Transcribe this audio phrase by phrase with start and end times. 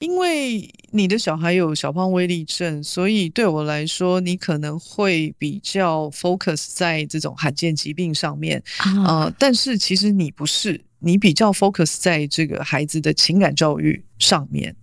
[0.00, 14.74] 因为你的小孩有小胖威力症，所以对我来说，你可能会比较 focus 在这种罕见疾病上面，啊、呃，但是其实你不是，你比较 focus 在这个孩子的情感教育上面，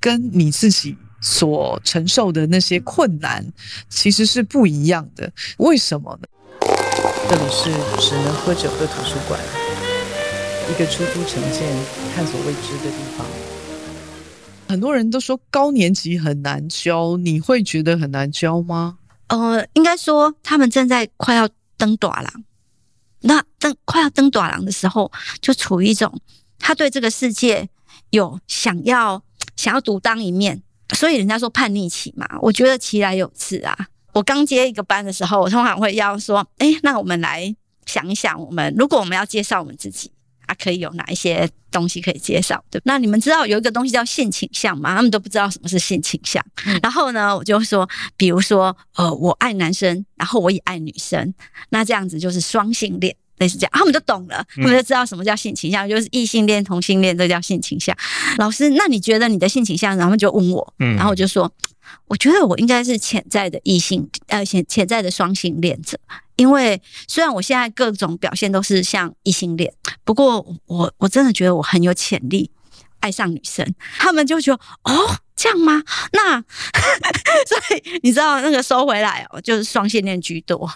[0.00, 3.46] 跟你自己所承受的那些困难
[3.90, 5.30] 其实是不一样的。
[5.58, 6.28] 为什么呢？
[7.28, 7.70] 这里是
[8.00, 9.38] 只能喝酒的图书馆，
[10.70, 11.60] 一个出租成见、
[12.14, 13.51] 探索未知的地方。
[14.72, 18.96] 很多人都说高年级很难教，你会觉得很难教吗？
[19.26, 22.44] 呃，应该说他们正在快要登短廊，
[23.20, 25.12] 那登快要登短廊的时候，
[25.42, 26.10] 就处于一种
[26.58, 27.68] 他对这个世界
[28.08, 29.22] 有想要
[29.56, 30.62] 想要独当一面，
[30.94, 32.26] 所以人家说叛逆期嘛。
[32.40, 33.76] 我觉得其来有自啊。
[34.14, 40.10] 我刚接一个班的时候，我通常会要说：“哎，那我们来想一想，我们如果我们要介绍我们自己。”
[40.46, 42.62] 啊，可以有哪一些东西可以介绍？
[42.70, 44.94] 对，那你们知道有一个东西叫性倾向吗？
[44.94, 46.44] 他们都不知道什么是性倾向。
[46.66, 51.32] 嗯、然后呢，我就说，比如说，呃，我爱男生，然后我也爱女生，
[51.70, 57.96] 那这样子就是双性恋，类似这样，他们就懂了，他们就知道什么叫性倾向，就是异性恋、同性恋，这叫性倾向。
[58.38, 59.96] 老师，那你觉得你的性倾向？
[59.96, 61.52] 然后就问我，然后我就说。
[62.06, 65.98] 我觉得我应该是潜在的异性，呃，潜潜在的双性恋者。
[66.36, 69.72] 因为虽然我现在各种表现都是像异性恋，
[70.04, 72.50] 不过我我真的觉得我很有潜力
[73.00, 73.74] 爱上女生。
[73.98, 75.82] 他们就觉得：“哦，这样吗？”
[76.12, 76.40] 那
[77.46, 80.70] 所以你知道那个收回来哦，就是双性恋居多。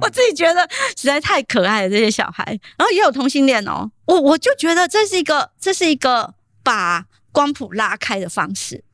[0.00, 2.44] 我自己觉得实在太可爱了这些小孩，
[2.78, 3.90] 然后也有同性恋哦。
[4.06, 7.06] 我我就觉得这是一个，这是一个把。
[7.34, 8.84] 光谱拉开的方式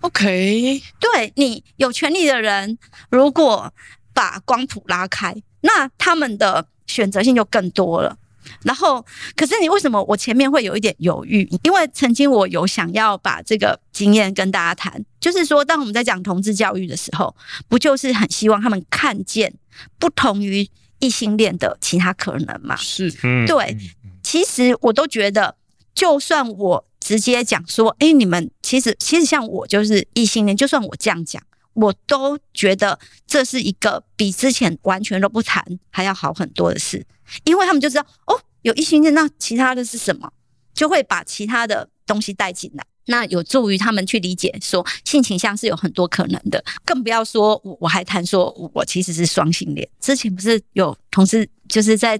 [0.00, 2.78] ，OK，对，你有权利的人，
[3.10, 3.72] 如果
[4.12, 8.16] 把光谱拉开，那他们的选择性就更多了。
[8.62, 9.04] 然后，
[9.36, 11.48] 可是你为什么我前面会有一点犹豫？
[11.62, 17.34] 因为曾经我有想要把这个经验跟大家谈，就是说，当我们在讲同志教育的时候，
[17.68, 19.52] 不就是很希望他们看见
[19.98, 20.68] 不同于
[20.98, 22.74] 异性恋的其他可能吗？
[22.76, 23.10] 是，
[23.46, 23.76] 对，
[24.22, 25.56] 其实我都觉得，
[25.94, 26.86] 就算我。
[27.00, 31.42] 直接讲说，哎、欸，你们其实其实像我就是异性恋，就算我这样讲，
[31.72, 35.60] 我都觉得这是一个比之前完全都不谈
[35.90, 37.04] 还要好很多的事，
[37.42, 40.32] 因为他们就知道哦，有异性恋，那其他的是什么，
[40.72, 52.16] 就会把其他的东西带进来，那有助于他们去理解说性倾向是有很多可能的，更不要说我我还谈说我其实是双性恋，之前不是有同事就是在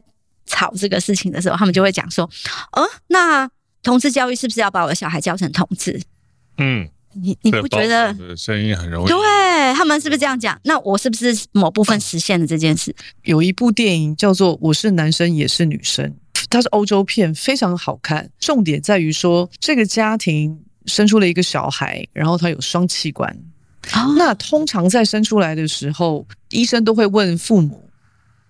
[0.47, 2.29] 吵这个事情的时候，他们就会讲说，
[2.73, 3.49] 哦，那。
[3.83, 5.99] 同志教育是不是要把我的小孩教成同志？
[6.61, 9.09] 嗯，你你不觉得声音很容易？
[9.09, 9.19] 对，
[9.75, 10.61] 他们是不是这样讲？
[10.65, 12.95] 那我是不是某部分实现了这件事？
[13.25, 16.07] 有一部电影叫做《我是男生也是女生》，
[16.51, 18.31] 它是欧洲片，非常好看。
[18.39, 23.35] 重点在于说，这个家庭生出了一个小孩，然后他有双器官。
[23.95, 27.89] 哦，那通常在生出来的时候，医生都会问父母：“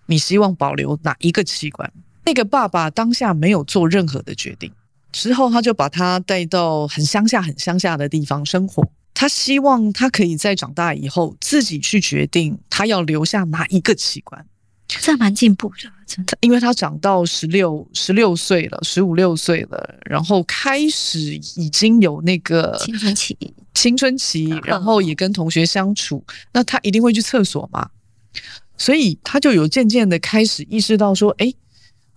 [0.06, 1.90] 你希望保留哪一个器官？”
[2.26, 4.70] 那个爸爸当下没有做任何的决定。
[5.12, 8.86] 之后，他就把他带到很乡下、很乡下的地方生活。
[9.12, 14.46] 他希望他可以在长大以后自己去决定他要留下哪一个器官。
[14.86, 16.38] 这蛮进步的，真的。
[16.40, 21.18] 因为他长到十六、十六岁了，十五六岁了，然后开始
[21.56, 23.36] 已经有那个青春期，
[23.74, 27.90] 青春期，然后也跟同学相处，那他一定会去厕所嘛，
[28.78, 31.52] 所以他就有渐渐的开始意识到说，哎。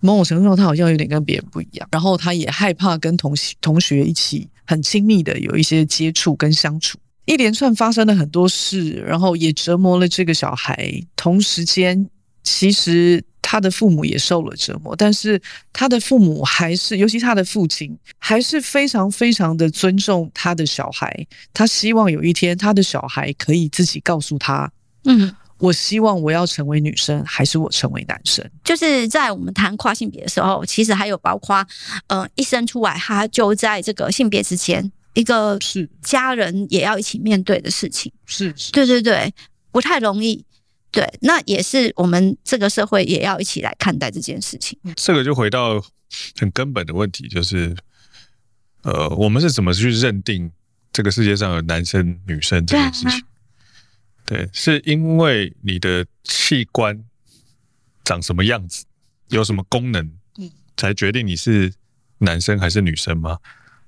[0.03, 10.91] 某种程度上，他好像有点跟别人不一样，然后他也害怕跟同同学一起很亲密的有一些接触跟相处，一连串发生了很多事，然后也折磨了这个小孩。
[11.15, 12.05] 同时间，
[12.43, 21.25] 其实他的父母也受了折磨，但是他的父母还是，尤其他的父亲，还是非常非常的尊重他的小孩。
[21.53, 24.69] 他希望有一天，他的小孩可以自己告诉他，
[25.05, 25.33] 嗯。
[25.63, 28.45] 我希望我要成为女生，还是我成为男生？
[28.65, 31.65] 就是在我们谈跨性别的时候，其实还有包括，
[32.07, 38.11] 呃，一生出来他就在这个性别之间，一个是家人也要一起面对的事情。
[38.25, 39.33] 是，是，对对对，
[39.71, 40.43] 不太容易。
[40.91, 44.77] 对，那也是我们这个社会也要一起来看待这件事情。
[44.97, 45.81] 这个就回到
[46.37, 47.73] 很根本的问题，就是，
[48.81, 50.51] 呃，我们是怎么去认定
[50.91, 53.23] 这个世界上有男生女生这件事情？
[54.25, 57.03] 对，是因为你的器官
[58.03, 58.85] 长什么样子，
[59.29, 60.11] 有什么功能，
[60.77, 61.73] 才决定你是
[62.19, 63.37] 男生还是女生吗？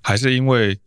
[0.02, 0.78] 还是因为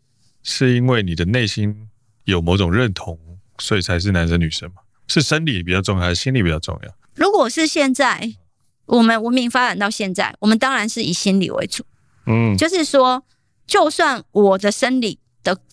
[0.42, 1.88] 是因为你的内心
[2.24, 3.18] 有某种认同，
[3.58, 4.82] 所以才是男生女生吗？
[5.08, 6.94] 是生理比较重要，还是心理比较重要？
[7.14, 8.34] 如果是现在
[8.86, 11.84] 我们文明发展到现在，我们当然是以心理为主。
[12.26, 13.24] 嗯，就是说，
[13.66, 15.20] 就算我的生理的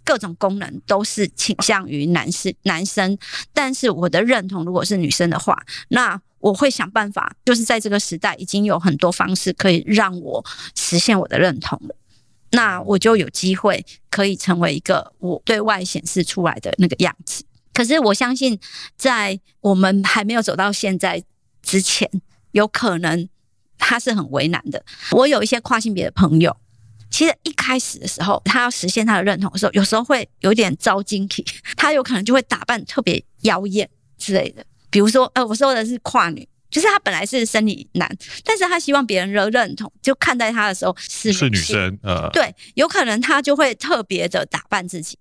[0.06, 3.18] 各种功能都是倾向于男士男生，
[3.52, 11.96] 但是我的认同如果是女生的话，那我会想办法，就是在这个时代已经有很多方式可以让我实现我的认同了，
[12.52, 17.44] 那我就有机会可以成为一个我对外显示出来的那个样子。
[17.74, 18.60] 可是我相信，
[18.96, 21.24] 在我们还没有走到现在
[21.64, 22.08] 之前，
[22.52, 23.28] 有可能
[23.80, 24.86] 他是很为难的。
[25.12, 26.56] 我有一些跨性别的朋友。
[27.10, 31.46] 其实一开始的时候，他要实现他的认同的时候，有时候会有点招惊喜，
[31.78, 34.66] 他有可能就会打扮特别妖艳之类的。
[34.90, 38.10] 比如说，呃，我说的是跨女，就是他本来是生理男，
[38.44, 45.18] 但是他希望别人的认同，就看待他的时候是是女生，呃，对，有可能他就会特别的打扮自己，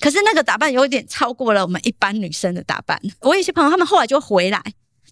[0.00, 3.00] 可是那个打扮有点超过了我们一般女生的打扮。
[3.20, 4.62] 我有些朋友，他们后来就回来。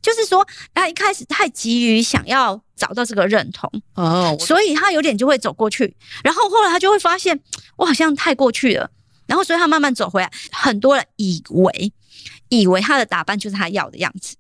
[0.03, 3.71] 就是说，他一开始太急于想要找到这个认同。
[3.95, 5.95] 哦，所以他有点就会走过去，
[6.25, 7.39] 然后后来他就会发现，
[7.77, 8.91] 我好像太过去了，
[9.27, 10.33] 然后所以他慢慢走回来。
[10.51, 11.93] 很多人以为
[12.49, 14.35] 以为他的打扮就是他要的样子，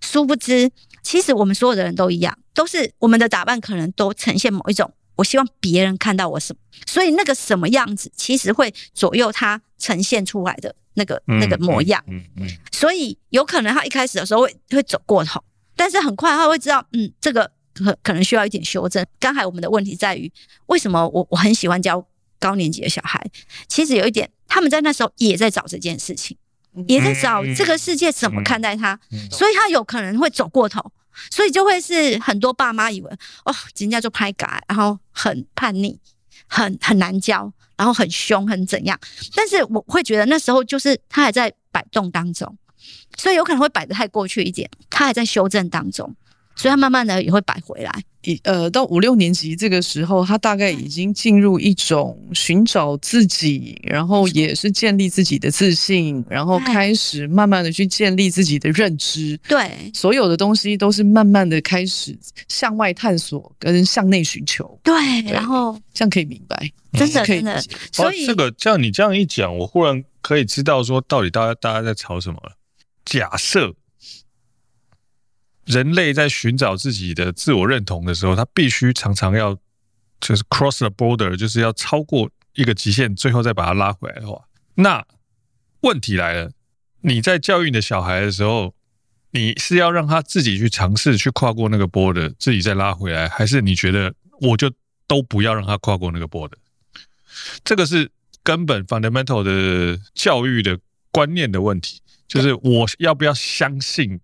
[0.00, 0.68] 殊不知，
[1.02, 10.74] 其实我们所有的人都一样，都是我们的打扮可能都呈现某一种，我希望别人看到我什么，所以那个什么样子，其实会左右他呈现出来的。
[10.96, 15.42] 那个那个模样，嗯嗯，所以有可能他一开始的时候会会走过头，
[15.74, 19.04] 但是很快他会知道，嗯，这个可可能需要一点修正。
[19.18, 20.30] 刚才我们的问题在于，
[20.66, 22.06] 为什么我我很喜欢教
[22.38, 23.24] 高年级的小孩？
[23.68, 26.36] 其实有一点，他们在那时候也在找这件事情，
[26.86, 28.98] 也在找这个世界怎么看待他，
[29.30, 30.92] 所以他有可能会走过头，
[31.30, 33.10] 所以就会是很多爸妈以为，
[33.44, 35.98] 哦，人家就拍改，然后很叛逆，
[36.46, 37.52] 很很难教。
[37.76, 38.96] 然后很凶，很怎样？
[39.34, 42.56] 但是我会觉得那时候就是他还在摆动当中，
[43.18, 46.14] 所以有可能会摆得太过去一点，他还在修正当中，
[46.56, 47.92] 所以他慢慢的也会摆回来。
[48.22, 59.38] 一呃，到五六年级这个时候，他大概已经进入一种寻找自己，然后也是建立自己的自信，然后开始慢慢的去建立自己的认知。
[59.46, 62.18] 对，所有的东西都是慢慢的开始
[62.48, 64.80] 向外探索跟向内寻求。
[64.82, 64.94] 对，
[65.30, 66.56] 然后这样可以明白，
[66.92, 67.62] 真的真的。
[67.92, 72.52] 所以这个这样你这样一讲，我忽然可以知道说，到底大家大家在吵什么了。
[73.04, 73.74] 假设。
[75.66, 79.54] 人类在寻找自己的自我认同的时候，他必须常常要
[80.20, 84.44] 就是 cross the border，就是要超过一个极限，最后再把它拉回来的话，
[84.74, 85.04] 那
[85.80, 86.50] 问题来了：
[87.00, 88.74] 你在教育你的小孩的时候，
[89.30, 94.70] 你是要让他自己去尝试去跨过那个 border，自己再拉回来，还是你觉得我就
[95.06, 96.56] 都不要让他跨过那个 border？
[97.64, 98.10] 这个是
[98.42, 100.78] 根本 fundamental 的教育的
[101.10, 104.20] 观念的问题，就是我要不要相信？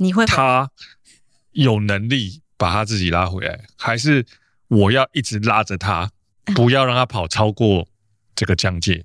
[0.00, 0.70] 你会他
[1.52, 4.24] 有能力把他自己拉回来，还是
[4.68, 6.10] 我要一直拉着他，
[6.54, 7.86] 不要让他跑超过
[8.34, 9.04] 这个疆界？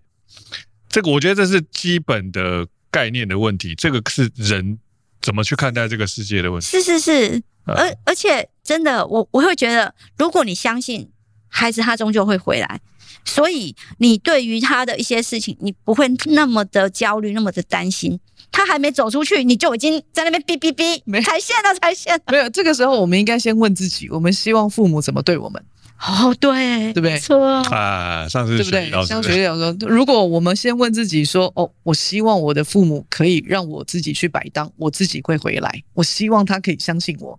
[0.87, 4.79] 这个我觉得这是基本的概念的问题，这个是人
[5.21, 6.65] 怎么去看待这个世界的问题。
[6.67, 11.11] 是是是，而而且真的，我我会觉得，如果你相信
[11.49, 12.79] 孩子，他终究会回来。
[13.25, 18.19] 所以，你对于他的一些事情，你不会那么的焦虑，那么的担心。
[18.55, 22.23] 他还没走出去，你就已经在那边哔哔哔，踩线了，踩线了。
[22.31, 25.61] 没有，这个时候我们应该先问自己：我们希望父母怎么对我们？
[25.99, 27.19] 哦，对，对不对？
[27.19, 28.89] 错啊，上次对不对？
[29.05, 35.83] 像学长说，如果我们先问自己说：哦，我希望我的父母可以让我自己去摆荡，我自己会回来。
[35.93, 37.37] 我希望他可以相信我。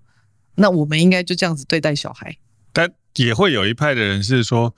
[0.55, 2.37] 那我们应该就这样子对待小孩。
[2.75, 4.75] 但也会有一派的人是说。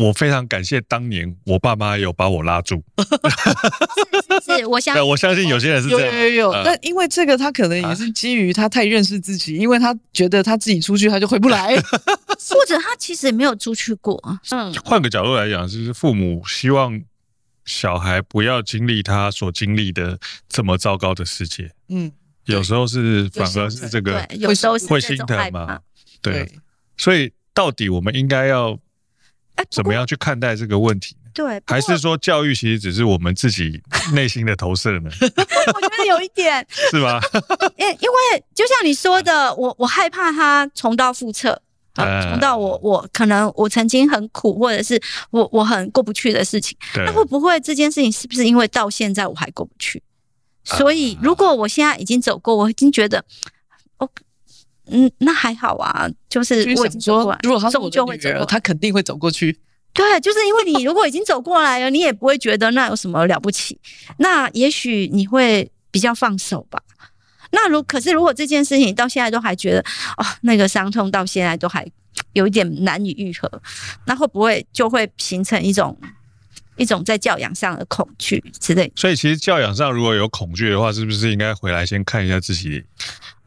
[0.00, 2.82] 我非常感谢当年我爸妈有把我拉住。
[2.96, 6.16] 是是是，我相 信我相信有些人是这样。
[6.16, 11.76] 有有有，但因为这个他可能也是基于他太认识自己，因为他觉得他自己出去他就回不来，
[12.48, 14.18] 或者他其实也没有出去过。
[14.50, 16.98] 嗯，换个角度来讲，就是父母希望
[17.66, 21.70] 小孩不要经历他所经历的这么糟糕的世界。
[21.90, 22.10] 嗯，
[22.46, 25.78] 有时候是反而是这个，有时候会心疼嘛。
[26.22, 26.50] 对，
[26.96, 28.78] 所以到底我们应该要。
[29.70, 31.16] 怎么样去看待这个问题？
[31.32, 33.80] 对，还是说教育其实只是我们自己
[34.12, 35.10] 内心的投射呢？
[35.22, 37.20] 我觉得有一点是吗？
[37.76, 41.56] 因因为就像你说的，我我害怕他重蹈覆辙，
[41.94, 45.00] 重蹈我我可能我曾经很苦，或者是
[45.30, 46.76] 我我很过不去的事情。
[46.96, 50.02] 那会不会这件事情是不是因为到现在我还过不去？
[50.64, 53.24] 所以如果我现在已经走过，我已经觉得
[53.98, 54.10] 哦。
[54.90, 59.58] 嗯，那还好啊，就是我已经说，如果他终究会走过，他肯定会走过去。
[59.92, 63.78] 对，就是因为你如果已经走过来了，你也不会觉得那有什么了不起。
[64.18, 66.80] 那也许你会比较放手吧。
[67.50, 69.80] 那如可是如果这件事情到现在都还觉得
[70.16, 71.84] 哦，那个伤痛到现在都还
[72.34, 73.50] 有一点难以愈合，
[74.06, 75.98] 那会不会就会形成一种
[76.76, 78.92] 一种在教养上的恐惧之类？
[78.94, 82.84] 所以其实教养上如果有恐惧的话，是不是应该回来先看一下自己？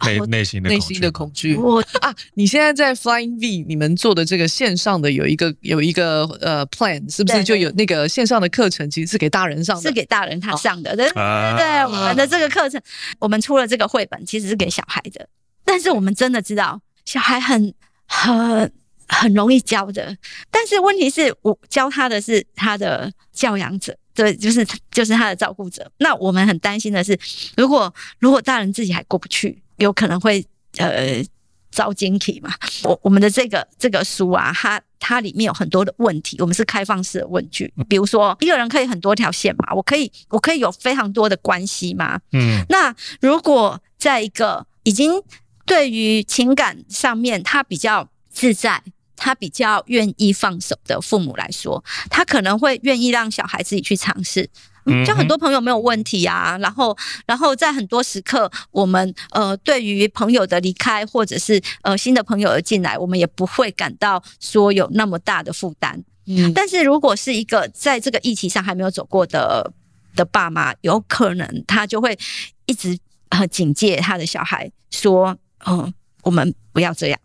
[0.05, 12.81] 内内心的内心的恐惧，我啊，你现在在 Flying V，你们做的这个线上的有一个有一个呃 plan，是不是就有那个线上的课程，其实是给大人上的，是给大人他上的，对对，我们的这个课程，
[13.19, 15.27] 我们出了这个绘本，其实是给小孩的，
[15.63, 17.73] 但是我们真的知道小孩很
[18.05, 18.71] 很
[19.07, 20.17] 很容易教的，
[20.51, 23.95] 但是问题是我教他的是他的教养者。
[24.15, 25.91] 对，就是就是他的照顾者。
[25.97, 27.19] 那我们很担心的是，
[27.57, 30.45] 如果如果大人自己还过不去，有可能会
[30.77, 31.23] 呃
[31.71, 32.53] 遭惊体嘛。
[32.83, 37.73] 我我们的这个这个书啊，它它里面有很多的问题，我们是开放式的问句。
[37.87, 39.73] 比如说，一个人可以很多条线嘛？
[39.73, 42.19] 我可以我可以有非常多的关系吗？
[42.31, 42.65] 嗯。
[42.69, 45.21] 那如果在一个已经
[45.65, 48.83] 对于情感上面他比较自在。
[49.23, 54.49] 他比较愿意放手的父母来说，他可能会愿意让小孩自己去尝试。
[54.85, 56.57] 嗯，就很多朋友没有问题啊。
[56.57, 66.03] 然后，然后在很多时刻，我们呃，对于朋友的离开或者是呃新的朋友的进来，我们也不会感到说有那么大的负担。
[66.25, 69.71] 嗯，但是如果是一个在这个议题上还没有走过的
[70.17, 72.19] 的爸妈，有可能他就会
[72.65, 72.99] 一直
[73.29, 75.29] 呃警戒他的小孩说
[75.65, 77.17] ：“嗯、呃，我们不要这样。”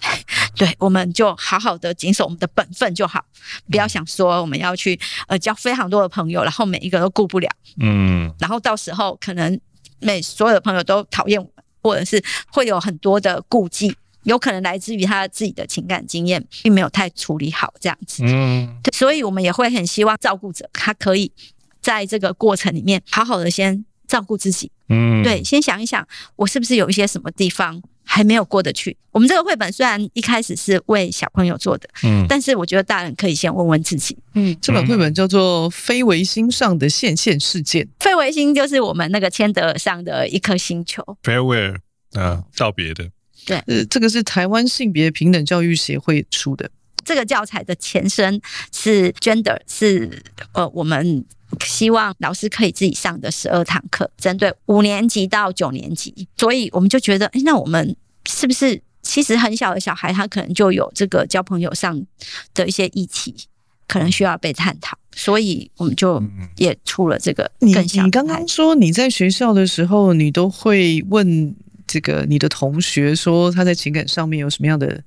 [0.56, 3.24] 对，我们就好好的谨守我们的本分就好，
[3.70, 7.48] 不要想说我们要去呃交非常多的朋友，然后每一个都顾不了，
[7.80, 9.58] 嗯，然后到时候可能
[10.00, 21.32] 每所有的朋友都讨厌我们，或者是会有很多的顾忌，有可能来自于他自己的情感经验并没有太处理好这样子，嗯，所以我们也会很希望照顾者他可以
[21.80, 27.82] 在这个过程里面好好的先照顾自己，嗯，对，先想一想我是不是有一些什么地方。
[28.04, 28.96] 还没有过得去。
[29.10, 34.16] 我们这个绘本虽然一开始是为小朋友做的，嗯，但是我觉得大人可以先问问自己。
[34.34, 37.84] 嗯，这本绘本叫做《非维星上的线线事件》。
[38.00, 41.02] 非维星就是我们那个千德尔上的一颗星球。
[41.22, 41.76] Farewell
[42.12, 43.08] 啊，道别的。
[43.46, 46.70] 对，呃，这个是台湾性别平等教育协会出的。
[47.04, 48.40] 这个教材的前身
[48.72, 51.24] 是 Gender，是呃我们。
[51.60, 57.96] 希望老师可以自己上的十二堂课，针对五年级到九年级，所以我们就觉得，哎，那我们
[58.26, 62.02] 是不是其实很小的小孩，他可能就有这个交朋友上
[62.54, 63.34] 的一些议题，
[63.86, 66.22] 可能需要被探讨，所以我们就
[66.56, 68.02] 也出了这个更小。
[68.02, 71.54] 你你刚刚说你在学校的时候，你都会问
[71.86, 75.02] 这个你的同学说他在情感上面有什么样的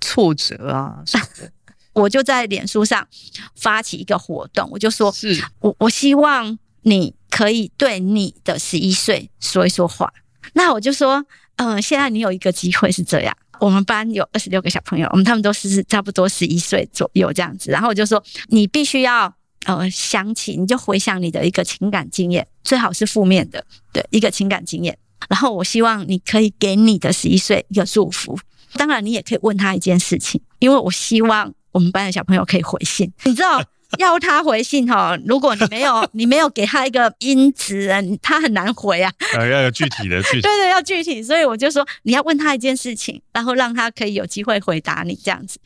[0.00, 1.52] 挫折啊什么的。
[1.94, 3.06] 我就在脸书上
[3.54, 10.12] 发起一个活动，我就说，是我我希望你可以对你的十一岁说一说话。
[10.54, 11.24] 那我就说，
[11.56, 17.70] 嗯、呃，现在你有一个机会是这样，我们班有二十六个小朋友，我们他们都是差不多十一岁左右这样子。
[17.70, 19.32] 然后我就说，你必须要
[19.66, 24.98] 呃想起，你就回想你的一个情感经验，最好是负面的，对，一个情感经验。
[25.28, 28.38] 然后我希望你可以给你的十一岁一个祝福。
[28.74, 31.54] 当然，你也可以问他一件事情，因为我希望。
[31.72, 33.62] 我们班的小朋友可以回信， 你知道
[33.98, 37.90] 要他回信哈，如果你没有 你没有给他一个音质，
[38.22, 39.12] 他很难回啊。
[39.36, 40.40] 呃，要有具体的具体。
[40.42, 45.58] 对对，要具体，所以我就说你要问他一件事情，然后让他可以有机会回答你这样子。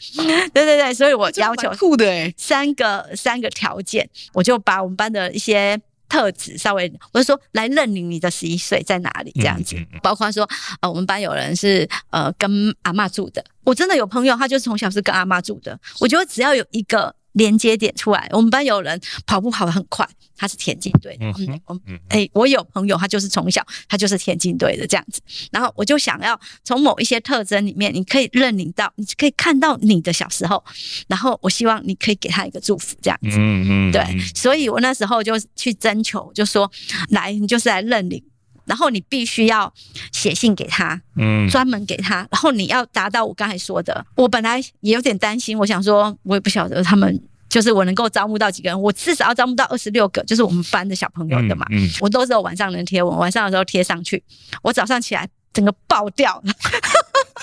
[0.52, 10.48] 对对对，所以我要求酷的哎，三个三个条件，我就把我们班的一些特质稍微，我就说来认领你的十一岁在哪里这样子，包括说
[10.80, 13.44] 呃，我们班有人是呃跟阿嬷住的。
[13.64, 15.78] 我真的有朋友，他就是从小是跟阿妈住的。
[15.98, 21.26] 我觉得只要有一个连接点出来，我们班有人跑步跑得很快，他是田径队的。
[21.26, 25.20] 嗯嗯，哎，我有朋友，他就是从小他就是田径队的这样子。
[25.52, 30.64] 然后我就想要从某一些特征里面，你可以认领到，你可以看到你的小时候。
[31.08, 33.36] 然后我希望你可以给他一个祝福，这样子。
[33.38, 34.02] 嗯嗯，对。
[34.34, 36.70] 所以我那时候就去征求，就说
[37.10, 38.22] 来，你就是来认领。
[38.66, 39.72] 然后你必须要
[40.12, 42.16] 写信给他，嗯，专门给他。
[42.30, 51.64] 然后你要达到我刚才说的，我本来也有点担心，我想说，我也不晓得他们就是我能够招募到几个人，我至少要招募到二十六个，就是我们班的小朋友的嘛。
[51.70, 54.22] 嗯，嗯，我都是有晚上能贴文，晚上的时候贴上去，
[54.62, 56.42] 我早上起来整个爆掉。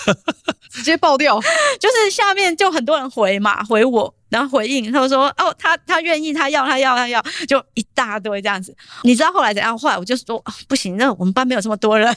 [0.70, 1.40] 直接爆掉，
[1.80, 8.74] 就是下面就很多人回嘛，回我，然后回应，他们说哦，他他愿意，他要，他要，他要，就一大堆这样子。
[9.04, 9.78] 你知道后来怎样？
[9.78, 12.12] 后来我就说、哦、不行，那我们班没有这么多人，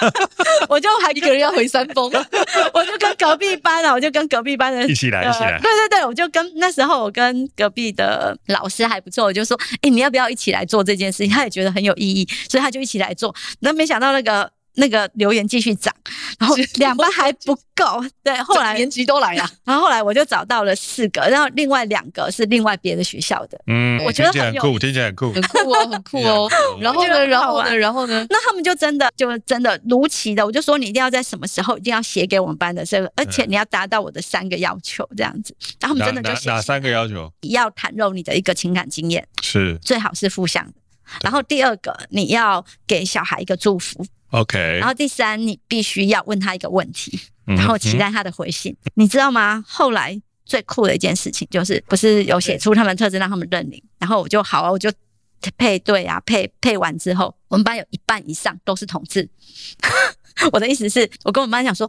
[0.68, 2.12] 我就还一个人要回山峰，
[2.74, 5.58] 我就跟隔壁班啊，我就跟隔壁班的一起来，一起来。
[5.58, 11.30] 对对对，我就跟那时候我跟隔壁的老师还不错，我就说，哎，你要不要一起来做这件事情？
[11.30, 13.34] 他也觉得很有意义，所以他就一起来做。
[13.60, 14.50] 那没想到那个。
[14.76, 15.94] 那个留言继续涨，
[16.38, 26.50] 然后两班还不够， 对，后来年级都来了， 然后后来我就找到了四个，然后另外两个是另外别的学校的，嗯，我觉得很酷，听起来很酷，很酷哦，很酷哦。
[26.80, 35.54] 然后呢，然后呢，然后呢，那他们就真的就真的如期的，我就说你一定要在什么时候一定要写给我们班的这个，而且你要达到我的三个要求，这样子。
[35.80, 37.32] 然后他们真的就写哪三个要求？
[37.42, 40.72] 要袒露你的一个情感经验，是最好是负向的。
[41.22, 44.04] 然后第二个，你要给小孩一个祝福。
[44.34, 48.76] OK，然后第三，你必须要问他一个问题，然后期待他的回信。
[48.84, 49.64] 嗯、你知道吗？
[49.64, 54.90] 后来最酷的一件事情就是，不是有写出他们特质让他们认领，然后我就好啊，我就
[55.56, 59.28] 配对啊，配配完之后，我们班有一半以上都是同志。
[60.50, 61.88] 我的意思是，我跟我们班讲说，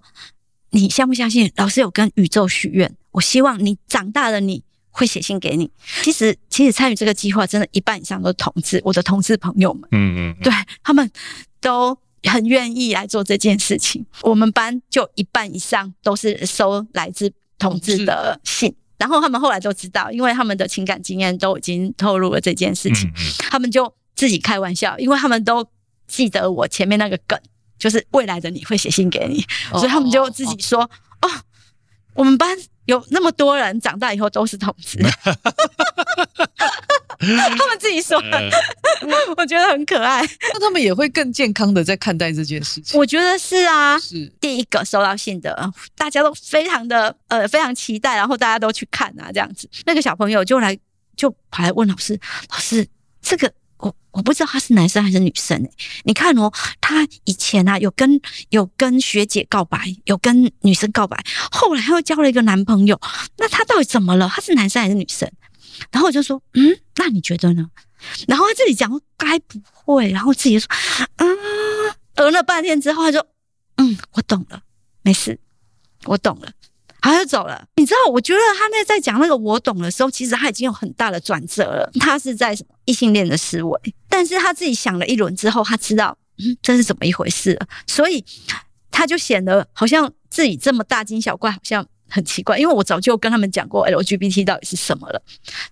[0.69, 1.51] 你相不相信？
[1.55, 5.71] 老师有跟宇宙许愿，我希望你长大了你会写信给你。
[6.03, 11.09] 其实，其实参与这个计划，真的一半以上都是同志，我的同志朋友们，嗯嗯，对他们
[11.59, 11.97] 都。
[12.27, 14.05] 很愿意来做这件事情。
[14.21, 25.65] 我们班就一半以上都是收来自同志的信，然后他们后来都知道，因为他们的情感经验都已经透露了这件事情，他们就自己开玩笑，因为他们都
[26.07, 27.39] 记得我前面那个梗，
[27.77, 30.81] 就是未来的你会写信给你，所以他们就自己说
[31.21, 31.29] ：“哦，
[32.13, 34.99] 我们班有那么多人长大以后都是同志。”
[37.57, 38.49] 他们自己说的，
[39.37, 40.21] 我觉得很可爱。
[40.53, 42.99] 那他们也会更健康的在看待这件事情。
[42.99, 49.69] 我觉得是啊，是第一个收到信的，大家都非常的呃非常期待，然后大家都去看啊，这样子。
[49.85, 50.77] 那个小朋友就来
[51.15, 52.19] 就跑来问老师，
[52.49, 52.87] 老师
[53.21, 55.69] 这个我我不知道他是男生还是女生哎，
[56.03, 58.19] 你看哦，他以前啊有跟
[58.49, 61.17] 有跟学姐告白，有跟女生告白，
[61.51, 62.99] 后来又交了一个男朋友，
[63.37, 64.29] 那他到底怎么了？
[64.33, 65.29] 他是男生还是女生？
[65.91, 67.69] 然后我就说，嗯，那你觉得呢？
[68.27, 70.11] 然后他自己讲，该不会？
[70.11, 70.67] 然后自己说，
[71.17, 71.27] 嗯，
[72.13, 73.25] 讹了半天之后，他就，
[73.77, 74.61] 嗯，我懂了，
[75.01, 75.39] 没事，
[76.05, 76.51] 我懂了，
[77.01, 77.67] 他就走了。
[77.77, 81.89] 你知道，我觉得他那在讲那个我懂的时候，其实他已经有很大的转折了。
[81.99, 88.23] 他是在什么异性恋的思维，但是他自己想了一轮之后，他知道，嗯，这是怎么一回事了，所以
[88.91, 91.87] 他就显得好像自己这么大惊小怪，好像。
[92.07, 95.21] 很奇怪，因为我早就跟他们讲过 LGBT 到底是什么了，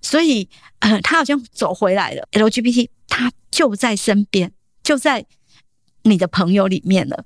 [0.01, 0.47] 所以
[0.79, 2.27] 呃，他好像走回来了。
[2.31, 4.51] LGBT 他就在身边，
[4.83, 5.25] 就在
[6.03, 7.23] 你的朋友里面了，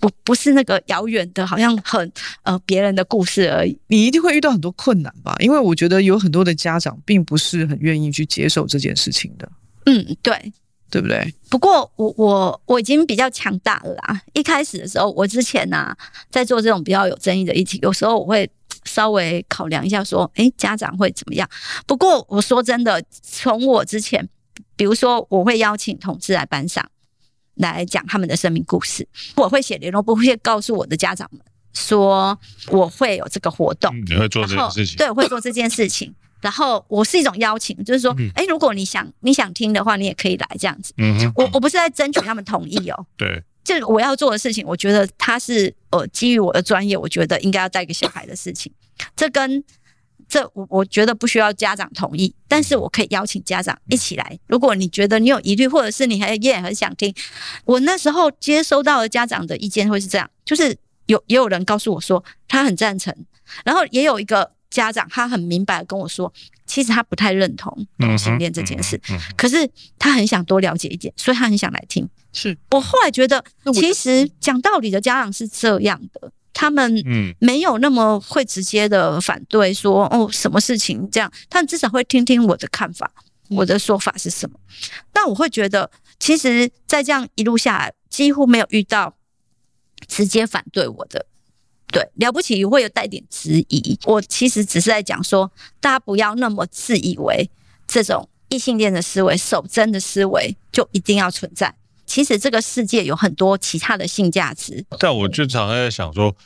[0.00, 2.10] 不不是那个遥远的，好像很
[2.42, 3.78] 呃别人的故事而已。
[3.88, 5.36] 你一定会遇到很多困难吧？
[5.38, 9.50] 因为我觉得有很多的家长并不是很愿意去接受这件事情的。
[9.84, 10.52] 嗯，对。
[10.90, 11.34] 对不对？
[11.50, 14.20] 不过我我我已经比较强大了啦。
[14.32, 15.96] 一开始的时候，我之前呢、啊，
[16.30, 18.48] 在做这种比较有争议的议题，有时候我会
[18.84, 21.48] 稍微考量一下，说，诶，家长会怎么样？
[21.86, 24.28] 不过我说真的，从我之前，
[24.76, 26.88] 比如说我会邀请同志来班上
[27.56, 31.40] 来讲他们的生命故事，我会写联络簿，会告诉我的家长们
[31.74, 36.14] 说我会有这个活动，你会做这件事情，对，我会做这件事情。
[36.40, 40.92] 然后我是一种邀请，就是说，哎、嗯，如果你想你想听的话，你也可以来这样子。
[40.98, 43.06] 嗯哼，我我不是在争取他们同意哦。
[43.16, 48.70] 对，这个我要做的事情，我觉得他是呃基于我的专业，我觉得应该要带给小孩的事情。
[49.16, 49.64] 这跟
[50.28, 54.38] 这我我觉得不需要家长同意，但是我可以邀请家长一起来。
[54.46, 57.12] 如果你觉得你有疑虑，或者是你还也很想听，
[57.64, 63.14] 我那时候接收到的家长的意见会是这样，就是有也有人告诉我说他很赞成，
[63.64, 64.55] 然后也有一个。
[64.76, 66.30] 家长他很明白的跟我说，
[66.66, 72.06] 其实他不太认同同性恋这件事，嗯嗯嗯、可是他很想多了解一点，所以他很想来听。
[72.34, 77.02] 是我后来觉得，其实讲道理的家长是这样的，他们
[77.38, 83.10] 没有那么会直接的反对说哦什么事情这样，他们至少会听听我的看法，
[83.48, 84.60] 我的说法是什么。
[85.10, 89.16] 但我会觉得，其实，在这样一路下来，几乎没有遇到
[90.06, 91.24] 直接反对我的。
[91.96, 93.98] 对，了不起会有带点质疑。
[94.04, 97.48] 我其实只是在讲说，大家不要那么自以为
[97.86, 101.74] 这种异性恋的思维、守贞的思维就一定要存在。
[102.04, 104.84] 其实这个世界有很多其他的性价值。
[104.98, 106.36] 但我就常在想说，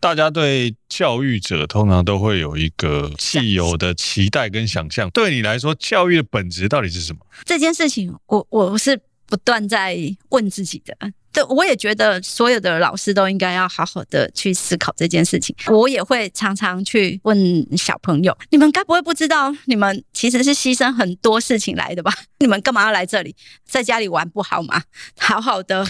[0.00, 5.08] 大家对教育者通常都会有一个既有的期待跟想象。
[5.10, 7.20] 对你来说，教育的本质到底是什么？
[7.44, 9.96] 这件事情，我我是不断在
[10.30, 10.96] 问自己的。
[11.36, 15.54] 对，我也觉得所有的老师都应该要好好的去思考这件事情。
[15.66, 22.10] 我也会常常去问小朋友：“你们该不会不知道，你们其实是牺牲很多事情来的吧？
[22.40, 23.36] 你们干嘛要来这里？
[23.68, 24.82] 在家里玩不好吗？
[25.20, 25.86] 好好的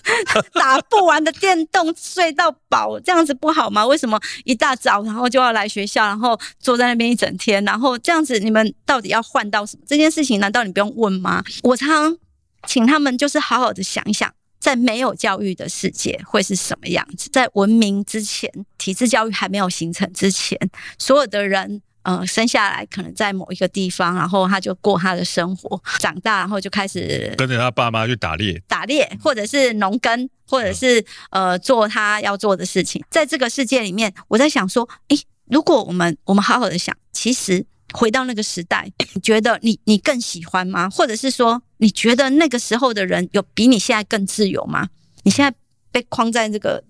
[0.52, 3.86] 打不完的电动，睡到饱，这样子不好吗？
[3.86, 9.82] 为什么一大早然后就要来学校，然后坐在那边一整天，然后这样子，你们到底要换到什么？
[9.86, 11.42] 这件事情难道你不用问吗？
[11.62, 12.18] 我常常
[12.66, 14.30] 请他们就是好好的想一想。”
[14.60, 17.28] 在没有教育的世界会是什么样子？
[17.32, 20.56] 在文明之前，体制教育还没有形成之前，
[20.98, 33.02] 所有的人，呃，生下来可能在某一个地方，然后他就过他的生活，长大然后就开始跟着他爸妈去打猎，打猎，或者是农耕，或者是呃做他要做的事情。
[33.10, 37.66] 在这个世界里面，我在想说，诶，如果我们我们好好的想，其实。
[37.92, 40.88] 回到那个时代，你觉得你你更喜欢吗？
[40.88, 44.88] 或者是说，你觉得那个时候的人有比你现在更自由吗？
[45.22, 45.56] 你现在
[45.90, 46.84] 被框在这个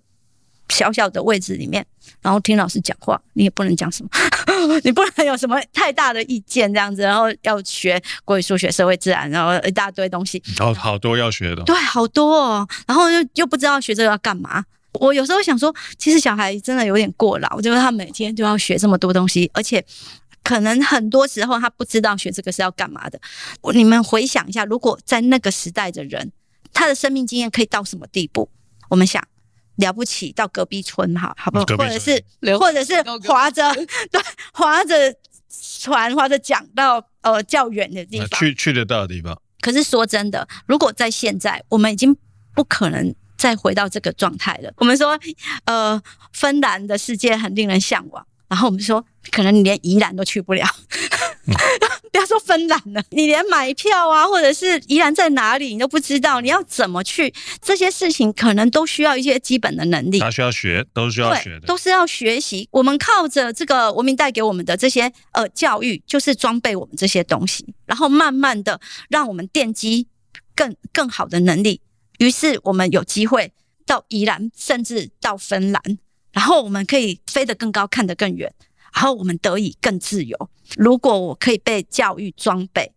[0.69, 1.87] 小小的位置里面，
[2.21, 4.11] 然后听老师讲话，你也不能讲什么，
[4.83, 14.65] 你不能有什么太大的意见这样子，然后要学国语、数学、社会、自然，然后一大堆东西，然后好多要学的，对，好多哦，然后又又不知道学这个要干嘛。
[14.95, 19.85] 我有时候想说，其实小孩真的有点过劳，就是他每天就要学这么多东西，而且。
[20.51, 23.21] 可能很多时候他不知道学这个是要干嘛的。
[23.73, 26.33] 你们回想一下，如果在那个时代的人，
[26.73, 28.51] 他的生命经验可以到什么地步？
[28.89, 29.23] 我们想
[29.77, 31.65] 了不起，到隔壁村哈，好不好？
[31.79, 32.21] 或者是
[32.59, 33.73] 或者是划着
[34.11, 34.21] 对
[34.53, 35.15] 划着
[35.89, 39.41] 船划着桨到呃较远的地方，去去得到的地方。
[39.61, 42.17] 可是说真的，如果在现在，我们已经
[42.57, 44.73] 不可能再回到这个状态了。
[44.79, 45.17] 我们说
[45.67, 48.27] 呃，芬兰的世界很令人向往。
[48.51, 50.67] 然后我们说，可能你连宜兰都去不了，
[51.47, 51.55] 嗯、
[52.11, 57.33] 不要说芬兰了，你连买票啊，或者是宜兰在哪里，你都不知道，你要怎么去？
[57.63, 62.69] 这些事情可能都需要一些基本的能力，他需要学，都是需要学的，都是要学习。
[62.73, 70.09] 我们靠着这个文明带给我们的这些呃教育，就是装备我们这些东西，然后慢慢的让我们奠基
[70.57, 71.81] 更更好的能力。
[72.19, 73.53] 于是我们有机会
[73.87, 75.81] 到宜兰，甚至到芬兰。
[76.33, 78.53] 然后我们可以飞得更高，看得更远，
[78.95, 80.51] 然后我们得以更自由。
[80.77, 82.93] 如果我可以被教育装备，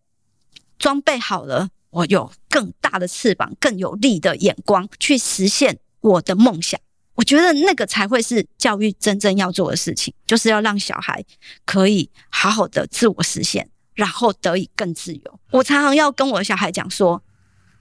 [0.78, 6.80] 装备好了，我有更大的翅膀，更有力的眼光去实现我的梦想。
[7.16, 11.24] 我觉得那个才会是教育真正要做的事情，就是要让小孩
[11.66, 15.40] 可以好好的自我实现，然后得以更自由。
[15.52, 17.24] 我常常要跟我的小孩讲说，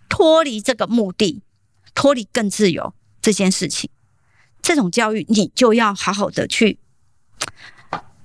[0.09, 1.43] 脱离这个目的，
[1.95, 3.89] 脱离更自由这件事情。
[4.63, 6.79] 这种教育，你就要好好的去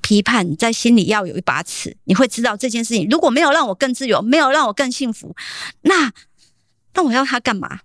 [0.01, 5.35] 批判，你在心里要有一把尺，你会知道这件事情如果没有让我更自由，没有让我更幸福，
[5.81, 6.13] 那
[6.93, 7.79] 那我要他干嘛？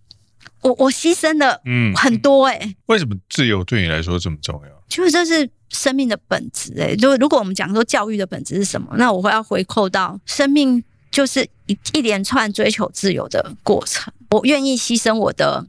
[0.61, 2.75] 我我牺牲了嗯很多哎、欸嗯。
[2.87, 4.71] 为什么自由对你来说这么重要？
[4.88, 6.97] 就是这是生命的本质哎、欸。
[6.97, 14.12] 就如果我们讲说教育的本质是什么，那我会要回扣到生命就是一一连串追求自由的过程。
[14.31, 15.67] 我愿意牺牲我的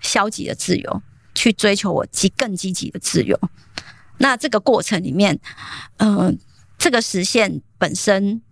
[0.00, 1.02] 消极的自由。
[1.40, 3.34] 去追求我积更积极的自由，
[4.18, 5.40] 那这个过程里面，
[5.96, 6.38] 嗯、
[6.76, 8.42] 这个实现本身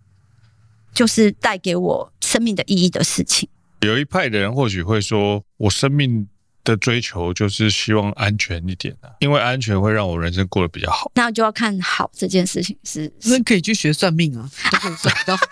[0.94, 3.46] 就是带给我生命的意义的事情。
[3.82, 6.26] 有一派的人或许会说，我生命
[6.72, 11.10] 的追求就是希望安全一点啊，因为安全会让我人生过得比较好。
[11.14, 15.36] 那就要看好这件事情是，那可以去学算命啊，都可以算到。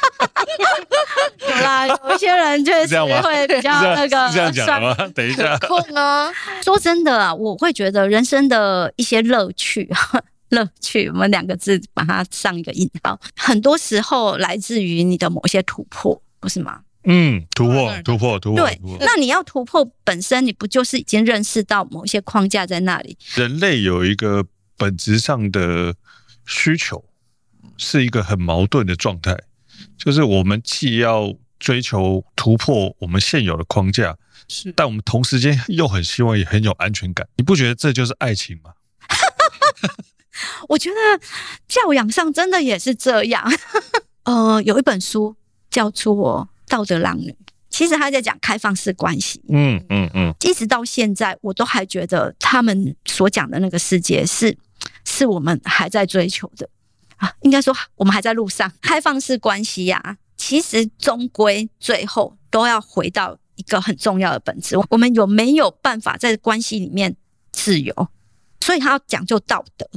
[1.48, 4.94] 有啦，有一些人确实会比较那个这样讲吗？
[5.14, 6.30] 等一下，空啊。
[6.62, 9.88] 说真的啊，我会觉得人生的一些乐趣，
[10.50, 16.80] 乐趣，我们两个字把它上一个引号，很多时候来自于你的某些突破，不是吗？
[17.08, 18.66] 嗯，突破，突破，突破。
[18.66, 23.16] 对，那你要突破本身，你不就是已经认识到某些框架在那里？
[23.36, 24.44] 人类有一个
[24.76, 25.94] 本质上的
[26.46, 27.04] 需求，
[27.76, 29.36] 是一个很矛盾的状态。
[29.96, 34.16] 就是我们既要追求突破我们现有的框架，
[34.48, 37.26] 是，但我们同时间又很希望也很有安全感。
[37.36, 38.72] 你不觉得这就是爱情吗？
[40.68, 40.96] 我觉得
[41.68, 43.50] 教养上真的也是这样。
[44.24, 45.36] 呃，有一本书
[45.70, 47.30] 叫做《道德浪女》，
[47.70, 49.40] 其实他在讲开放式关系。
[49.48, 54.56] 嗯嗯嗯，一直到现在，我都还觉得他们所讲的那个世界是，
[55.04, 56.68] 是我们还在追求的。
[57.16, 58.70] 啊，应该说我们还在路上。
[58.82, 67.16] 开放式关系呀、啊，其实终归最后都要回到一个很重要的本质：我们有没有办法在关系里面
[67.52, 68.08] 自由？
[68.60, 69.88] 所以他要讲究道德，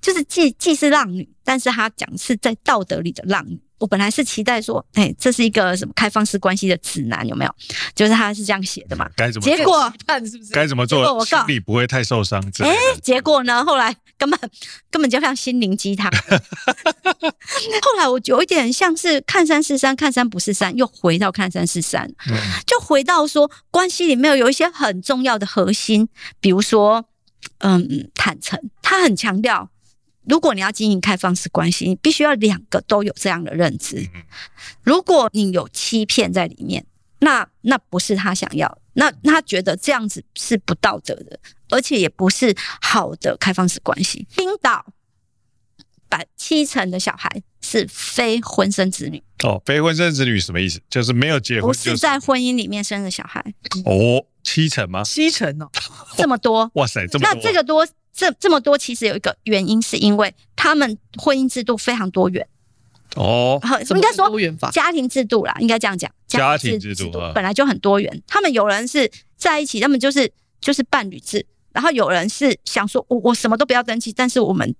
[0.00, 3.60] 就是既既是浪女，但是他讲是在道德里的浪女。
[3.78, 7.54] 我本来是期待说，哎、欸，这是一个什么开放式关系的指南，有没有？
[7.94, 9.08] 就是他是这样写的嘛？
[9.16, 9.44] 该怎么？
[9.44, 9.92] 结果
[10.28, 10.52] 是不是？
[10.52, 11.00] 该怎么做？
[11.14, 12.42] 我告诉你不会太受伤。
[12.60, 13.64] 哎、欸，结果呢？
[13.64, 14.38] 后来根本
[14.90, 16.10] 根本就像心灵鸡汤。
[17.82, 22.36] 后来我有一点像是看山是山，看山不是山，又回到看山是山，嗯、
[22.66, 26.08] 就回到说关系里面有一些很重要的核心，
[26.40, 27.04] 比如说，
[27.58, 29.70] 嗯，坦诚，他很强调。
[30.28, 34.06] 如果你要经营开放式关系，你必须要两个都有这样的认知。
[34.82, 36.84] 如果你有欺骗在里面，
[37.20, 44.26] 那那不是他想要，那他觉得这样子是不道德的，而且也不是好的开放式关系。
[44.36, 44.84] 冰岛
[46.08, 49.22] 把七成的小孩是非婚生子女。
[49.44, 50.80] 哦，非婚生子女什么意思？
[50.90, 53.42] 就是没有结婚，不是在婚姻里面生的小孩。
[53.84, 55.02] 哦，七成吗？
[55.04, 55.70] 七成哦，
[56.16, 56.70] 这么多。
[56.74, 57.34] 哇塞，这么多。
[57.34, 57.86] 那这个多，
[58.18, 62.44] 这这么多，其实有一个原因，是因为他们婚姻制度非常多元。
[63.14, 63.60] 哦，
[63.94, 64.28] 应该说
[64.72, 66.10] 家庭制度啦，应该这样讲。
[66.26, 70.28] 家庭制度本来就很多元，他们有人是在一起，他们就是
[70.60, 74.74] 就是伴侣制，然后有人是想说，我我什么都不要登记，但是我们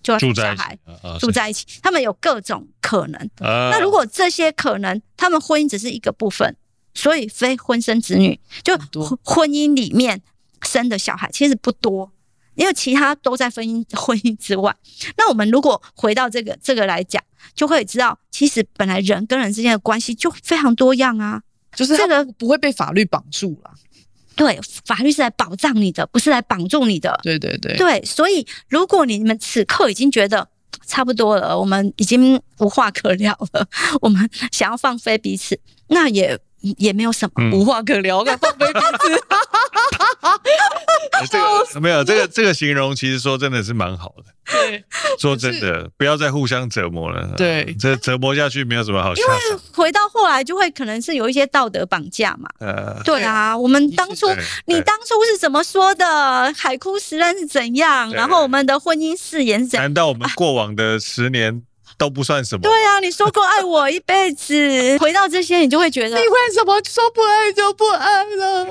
[0.00, 0.78] 就要生小孩，
[1.18, 3.28] 住在一起，他们有各种可能。
[3.40, 6.56] 那如果这些可能，他们婚姻只是一个部分，
[6.94, 8.78] 所以非婚生子女，就
[9.24, 10.22] 婚姻里面
[10.62, 12.12] 生的小孩其实不多。
[12.54, 14.74] 因为其他都在婚姻婚姻之外，
[15.16, 17.22] 那我们如果回到这个这个来讲，
[17.54, 21.42] 就会知道，其实本来人跟人之间的关系就非常多样啊，
[21.74, 23.70] 就是这个不会被法律绑住了。
[24.36, 27.18] 对，法律是来保障你的，不是来绑住你的。
[27.22, 30.48] 对对对，对，所以如果你们此刻已经觉得
[30.86, 33.66] 差不多了，我们已经无话可聊了，
[34.00, 36.38] 我们想要放飞彼此，那也。
[36.78, 39.20] 也没有什么、嗯、无话可聊，放飞彼此。
[41.30, 44.24] 这个没有这个这个形容，其实说真的是蛮好的。
[44.46, 44.84] 对，
[45.18, 47.34] 说真的，不要再互相折磨了。
[47.36, 49.14] 对，这折磨下去没有什么好。
[49.14, 49.32] 因为
[49.72, 52.48] 回到后来，就会可能是有一些道德绑架嘛。
[52.58, 54.26] 呃，对啊，我们当初
[54.66, 56.52] 你当初是怎么说的？
[56.54, 58.12] 海枯石烂是怎样？
[58.12, 59.84] 然后我们的婚姻誓言是怎样？
[59.84, 61.62] 难道我们过往的十年？
[61.96, 62.62] 都不算什么。
[62.62, 64.54] 对啊，你说过爱我一辈子，
[64.98, 68.66] 回到这些，你就会觉得，你为什么说不爱就不爱了？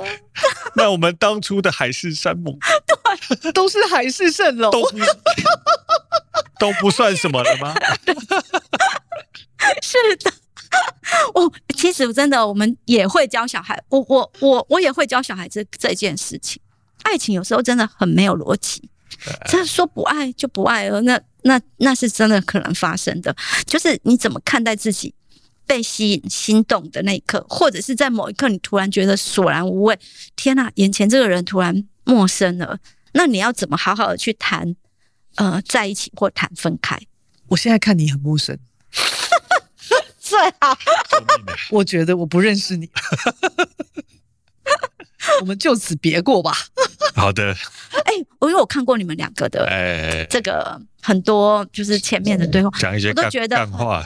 [0.76, 2.58] 那我们当初的海誓山盟，
[3.42, 4.98] 对，都是海市蜃楼，都不，
[6.60, 7.74] 都不算什么了吗？
[9.82, 10.32] 是的，
[11.34, 16.62] 我其实真的，我们也会教小孩，我我我我也会教小孩这这件事情。
[17.04, 18.90] 爱情有时候真的很没有逻辑，
[19.46, 21.20] 真的说不爱就不爱了，那。
[21.44, 25.14] 那那是真的可能发生的，就是你怎么看待自己
[25.66, 29.98] 被吸引、心动的那一刻，或者是在某一刻你突然觉得索然无味，
[30.36, 32.80] 天哪，眼前这个人突然陌生了，
[33.14, 34.76] 那你要怎么好好的去谈，
[35.36, 37.00] 呃，在一起或谈分开？
[37.48, 38.58] 我现在看你很陌生，
[40.18, 40.78] 最好，
[41.70, 42.90] 我觉得我不认识你。
[45.42, 46.54] 我们就此别过吧。
[47.16, 47.56] 好的。
[48.06, 54.06] 哎、欸，我因为我看过你们两个的，这个很多就是前面的对话，讲一些我都觉得话，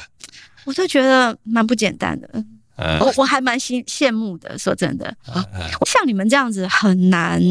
[0.65, 2.30] 我都觉得蛮不简单的。
[2.75, 5.43] 嗯、我我还蛮羡羡慕的，说真的，啊、
[5.86, 7.41] 像你们这样子很难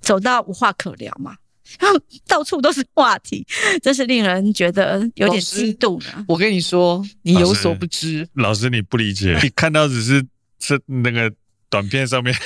[0.00, 1.36] 走到无话可聊嘛，
[1.78, 3.46] 然后到处都是话题，
[3.82, 6.24] 真是令人觉得有点激动呢。
[6.26, 10.26] 我跟你说，你有所不知，老师，老师你不理解，你看到只是
[10.58, 11.32] 这那个。
[11.72, 12.36] 短片上面，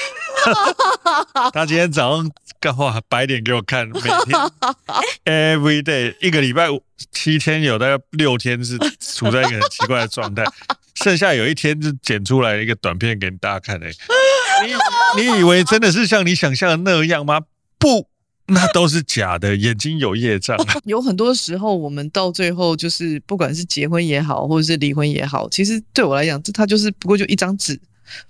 [1.52, 2.30] 他今天早上
[2.60, 4.38] 干话白脸给我看，每天
[5.24, 6.82] every day 一个礼拜五
[7.12, 10.44] 七天有大概六天是处在一个很奇怪的状态，
[10.94, 13.92] 剩下有一天就剪出来一个短片给大家看诶。
[14.64, 17.40] 你你以为真的是像你想象的那样吗？
[17.78, 18.08] 不，
[18.46, 20.56] 那都是假的，眼睛有业障。
[20.84, 27.78] 有很多时候，我们到最后就是不管是结婚也好，或者是离婚也好，其实对我来讲，这它就是不过就一张纸。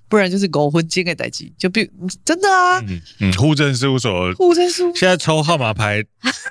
[0.09, 1.91] 不然就是狗婚接个代际，就比
[2.25, 2.81] 真的啊。
[2.87, 6.05] 嗯嗯，户政事务所，户政事务所现在抽号码牌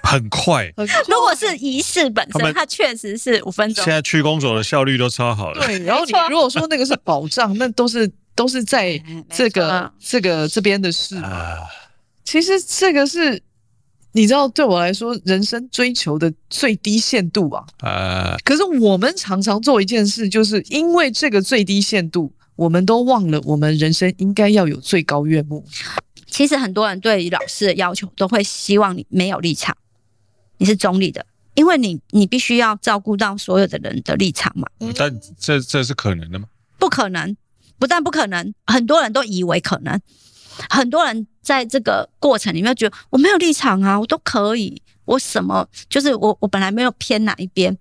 [0.04, 0.72] 很快。
[1.08, 3.84] 如果是仪式本身，它确实是五分钟。
[3.86, 5.66] 现在区公所的效率都超好了。
[5.66, 11.16] 对，然后你如果说那个是保障，那都是都是在这个这个这边的事。
[12.26, 13.42] 其实这个是
[14.12, 17.64] 你知道，对我来说，人生追求的最低限度啊。
[17.80, 18.36] 啊。
[18.44, 22.34] 可是我们常常做一件事，就是因为这个最低限度。
[22.56, 25.66] 我们都忘了，我们人生应该要有最高愿目。
[26.28, 29.76] 其实很多人对于老师的要求，都会希望你没有立场，
[30.58, 34.68] 你是中立的，因为你你必须要照顾到所有的人的立场嘛。
[34.96, 36.48] 但这这是可能的吗？
[36.78, 37.36] 不可能，
[37.80, 40.00] 不但不可能，很多人都以为可能。
[40.70, 47.78] 很多人在这个过程里面觉得我没有立场啊，我都可以，我什么就是我我本来没有偏哪一边，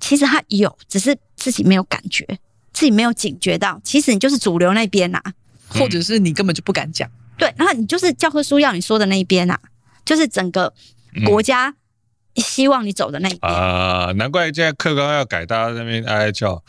[0.00, 2.26] 其实他有，只是自己没有感觉。
[2.72, 5.32] 自己没有警觉到，其实你就是主流那边呐、啊，
[5.68, 7.08] 或者是你根本就不敢讲。
[7.36, 9.60] 对，然后你就是教科书要你说的那一边呐、啊，
[10.04, 10.72] 就是整个
[11.26, 11.74] 国家
[12.36, 14.12] 希望你走的那一边啊、嗯呃。
[14.14, 16.62] 难怪现在课纲要改，大家在那边哀哀叫，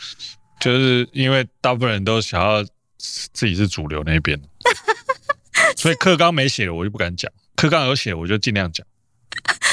[0.60, 2.64] 就是因为大部分人都想要
[2.98, 4.40] 自己是主流那边，
[5.78, 8.86] 所以课纲没写我就不敢讲，课纲有写我就尽量讲。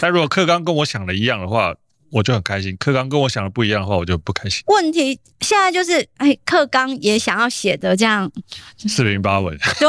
[0.01, 1.75] 但如果课纲跟我想的一样的话，
[2.11, 4.63] 我就很开心；课纲跟我想的不一样的话，我就不开心。
[4.67, 8.31] 问题现在就是，哎，课纲也想要写的这样
[8.77, 9.57] 四平八稳。
[9.79, 9.89] 对，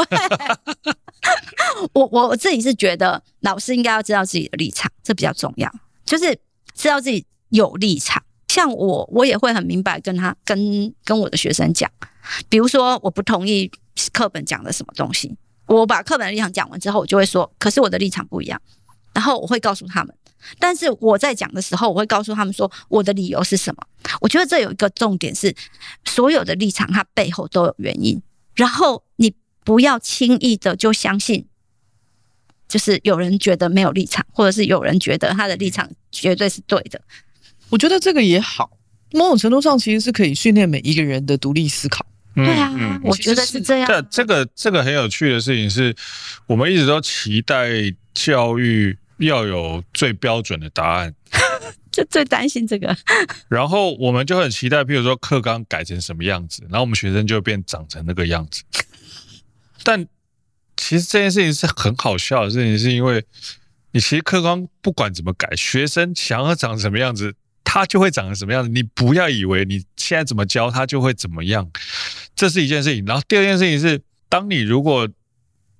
[1.92, 5.70] 我我我自己是觉得老师应该要知道自己的立场，这比较重要，
[6.04, 6.38] 就是
[6.74, 8.22] 知道自己有立场。
[8.48, 11.90] 像我，我也会很明白跟他跟跟我的学生讲，
[12.50, 13.70] 比如说我不同意
[14.12, 15.34] 课本讲的什么东西，
[15.66, 18.60] 我把课本的立场讲完之后，我就会说，可是我的立场不一样，
[19.14, 20.14] 然后我会告诉他们，
[20.58, 23.82] 但是我在讲的时候，我会告诉他们说我的理由是什么。
[24.20, 25.54] 我觉得这有一个重点是，
[26.04, 28.20] 所有的立场它背后都有原因，
[28.54, 31.46] 然后你不要轻易的就相信，
[32.68, 37.00] 就是有人觉得没有立场，或者是有人觉得他的立场绝对是对的。
[37.68, 38.70] 我觉得这个也好，
[39.12, 42.04] 某种程度上其实是可以训练每一个人的独立思考。
[42.34, 43.86] 对啊，嗯、我觉得是这样。
[43.86, 45.94] 这这个这个很有趣的事情是，
[46.46, 47.68] 我们一直都期待
[48.14, 51.14] 教育要有最标准的答案，
[51.90, 52.96] 就最担心这个。
[53.48, 58.62] 然后我们就很期待，譬如说课纲改成什么样子，然后我们学生就变长成那个样子。
[59.84, 60.06] 但
[60.76, 63.24] 其实这件事情是很好笑的事情，是因为
[63.92, 67.34] 你其实课纲不管怎么改，学生想要长什么样子。
[67.64, 68.68] 他就会长成什么样子？
[68.68, 71.70] 你不要以为你现在怎么教他就会怎么样，
[72.36, 73.02] 这是一件事情。
[73.06, 75.08] 然后第二件事情是，当你如果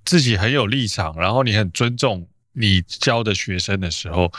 [0.02, 4.32] 自己很有立场，然后你很尊重你教的学生的时候，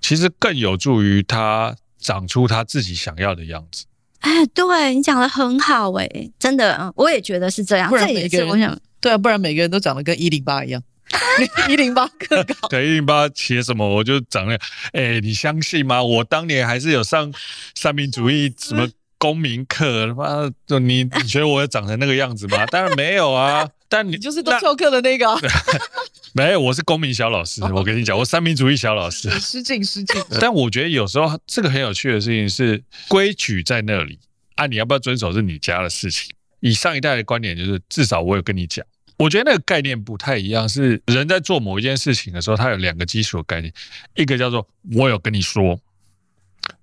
[0.00, 3.84] 其实更有助于他长出他自己想要的样子。
[4.20, 7.90] 哎，对，你讲的很好，哎，真的，我也觉得是这样。
[7.90, 10.82] 这也是，我想，对啊，不然每个人都长得跟一零八一样。
[11.68, 14.60] 一零八个高， 对，一零八写什么我就长那样。
[14.92, 16.02] 哎、欸，你相信吗？
[16.02, 17.32] 我当年还是有上
[17.76, 18.88] 三民主义什么
[19.18, 22.66] 公民课，他妈，就你你觉得我会长成那个样子吗？
[22.72, 23.68] 当然没有啊。
[23.88, 25.38] 但你，你就是都翘课的那个、啊，
[26.34, 27.62] 没有，我是公民小老师。
[27.72, 30.20] 我跟你讲，我三民主义小老师，失敬失敬。
[30.40, 34.18] 但我觉得有时候这个很有趣的事情是，规矩在那里
[34.56, 36.34] 啊，你要不要遵守是你家的事情。
[36.58, 38.84] 以上一代的观点就是，至少我有跟你讲。
[39.18, 43.72] 我觉得那个概念不太一样，是人在做某一件事情的时候，他有两个基础的概念，
[44.16, 45.78] 一个叫做我有跟你说，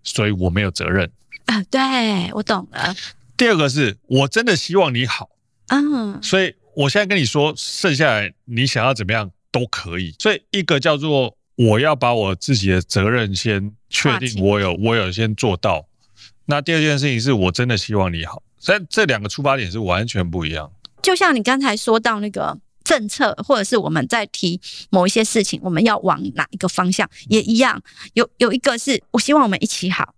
[0.04, 1.12] 所以我没有责任。
[1.46, 2.96] 啊，对，我懂了。
[3.36, 5.30] 第二个是我真的希望你好，
[5.68, 10.16] 嗯，所以我现在跟你说，剩下来你想要怎么样都可以。
[10.20, 15.86] 所以一个叫做我要把我自己的责任先确定，我有我有先做到。
[16.46, 20.72] 那第二件事情是我真的希望你好，所以这两个出发点是完全不一样。
[21.02, 27.82] 就像你刚才说到那个政策，或者是我们在提某一些事情，我们要往哪一个方向，也一样。
[28.14, 30.14] 有有一个是我希望我们一起好，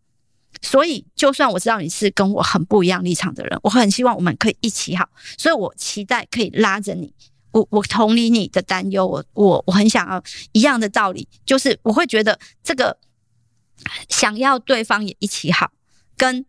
[0.65, 7.13] 所以就算我知道你是跟我很不一样立场的人，我很希望我们可以一起好，所以我期待可以拉着你，
[7.51, 12.97] 我我同理你的担忧，我我我很想要一样的道理，就是我会觉得这个
[14.10, 15.71] 想要对方也一起好，
[16.17, 16.45] 跟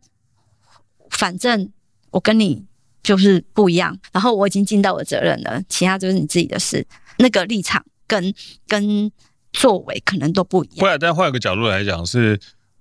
[1.11, 1.71] 反正
[2.11, 2.67] 我跟你。
[3.07, 6.85] 就是不一样，然后我已经尽到我责任了，其他就是你自己的事。
[7.19, 8.35] 那个立场跟
[8.67, 9.13] 跟
[9.53, 10.79] 作为可能都不一样。
[10.79, 12.37] 不然，但换一个角度来讲，是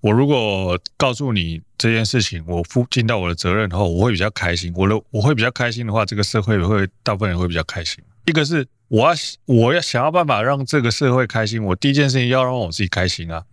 [0.06, 4.72] 我如果告诉你这件事情，我负尽到我的责任后，我会比较开心。
[4.76, 8.04] 我的我会比较开心的话，这个社会会大部分人会比较开心。
[8.26, 9.15] 一个是我要
[9.46, 13.44] 我要想要办法让这个社会开心，我第一件事情要让我自己开心啊。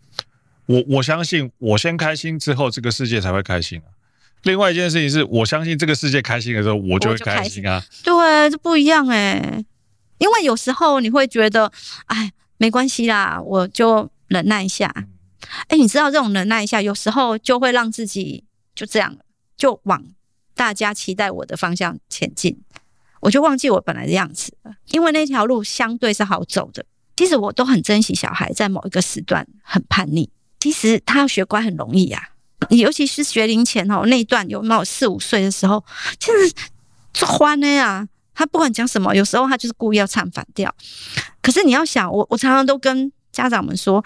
[0.67, 3.89] 我我相信我先开心之后，这个世界才会开心啊。
[4.43, 7.81] 另外一件事情是，我相信这个世界开心的时候，我就会开心啊。
[7.81, 9.65] 心对，这不一样哎。
[10.19, 11.73] 因为有时候你会觉得，
[12.09, 14.95] 哎，没关系啦，我就忍耐一下。
[15.69, 19.17] 哎，你知道这种忍耐一下，有时候就会让自己就这样，
[19.57, 20.05] 就往
[20.55, 22.61] 大家期待我的方向前进，
[23.21, 24.75] 我就忘记我本来的样子了。
[24.91, 26.85] 因为那条路相对是好走的。
[27.15, 30.29] 其实我都很珍惜小孩在某一个时段很叛逆，
[30.61, 32.31] 其实他要学乖很容易呀。
[32.71, 35.85] 尤其是学龄前哦，那一段有没有四五岁的时候，
[36.19, 36.55] 其实
[37.15, 38.09] 是欢的呀。
[38.35, 40.75] 他不管讲什么，有时候他就是故意要唱反调。
[41.43, 44.03] 可是你要想，我我常常都跟家长们说，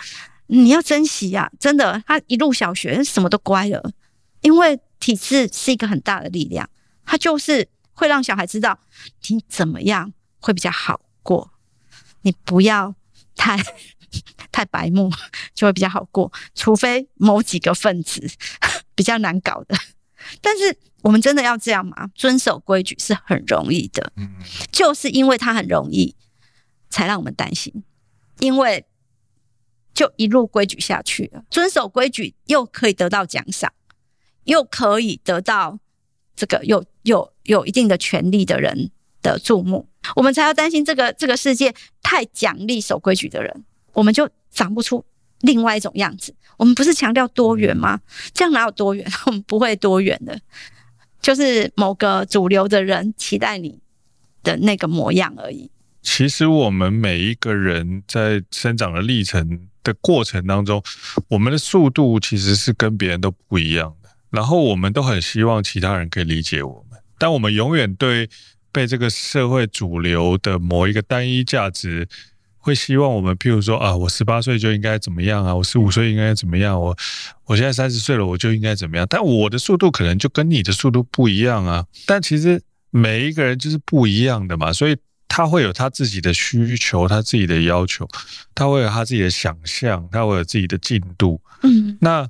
[0.47, 3.93] 你要珍惜呀，真的，他一入小学什么都乖了，
[4.41, 6.69] 因为体制是一个很大的力量，
[7.05, 8.79] 他就是会让小孩知道
[9.29, 11.53] 你怎么样会比较好过，
[12.23, 12.95] 你不要
[13.35, 13.59] 太。
[14.51, 15.11] 太白目
[15.53, 18.27] 就会比较好过，除非某几个分子
[18.94, 19.77] 比较难搞的。
[20.40, 22.09] 但是我们真的要这样吗？
[22.15, 24.11] 遵守规矩是很容易的，
[24.73, 26.15] 就是因为它很容易，
[26.88, 27.85] 才让我们担心。
[28.38, 28.87] 因为
[29.97, 33.73] 就一路规矩下去了，遵守规矩又可以得到奖赏，
[34.44, 35.79] 又可以得到
[36.37, 38.90] 这个有有有一定的权利的人
[39.23, 43.65] 的注目，我们才要担心这个这个世界太奖励守规矩的人。
[43.94, 45.03] 我们就长不出
[45.40, 46.35] 另外一种样子。
[46.59, 47.99] 我们不是强调多元吗？
[48.35, 49.11] 这样哪有多元？
[49.25, 50.38] 我们不会多元的，
[51.23, 53.81] 就是某个主流的人期待你
[54.42, 55.71] 的那个模样而已。
[56.03, 60.83] 其实我们每一个人在生长的历程的过程当中，
[61.29, 64.11] 我们的速度其实是跟别人都不一样的。
[64.31, 68.29] 然后我们都很希望其他人可以理解我们，但我们永远对
[68.73, 72.09] 被这个社会主流的某一个单一价值。
[72.59, 76.99] 会希望我们，譬如说啊，我十八岁就应该怎么样啊，我十五岁应该怎么样，我
[77.45, 79.07] 我现在三十岁了，我就应该怎么样。
[79.09, 81.87] 但我的速度可能就跟你的速度不一样啊。
[82.07, 82.61] 但其实
[82.91, 84.97] 每一个人就是不一样的嘛，所以
[85.29, 88.08] 他会有他自己的需求，他自己的要求，
[88.54, 91.40] 他会有他自己的想象，他会有自己的进度。
[91.62, 92.29] 嗯，那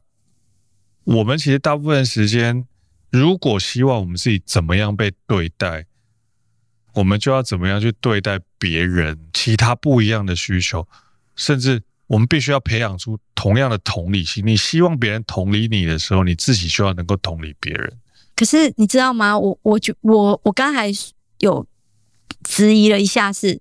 [1.04, 2.66] 我们其实大部分时间，
[3.10, 5.86] 如果希望我们自己怎么样被对待。
[6.94, 10.88] 我们就要怎么样去对待别人，其他不一样的需求，
[11.34, 14.42] 甚至我们必须要培养出同样的同理心。
[14.46, 17.92] 你希望别人同理你的时候，你自己就要能够同理别人。
[18.34, 19.38] 可是你知道吗？
[19.38, 20.90] 我我觉我我刚才
[21.40, 21.66] 有
[22.46, 23.60] 质疑了一下是，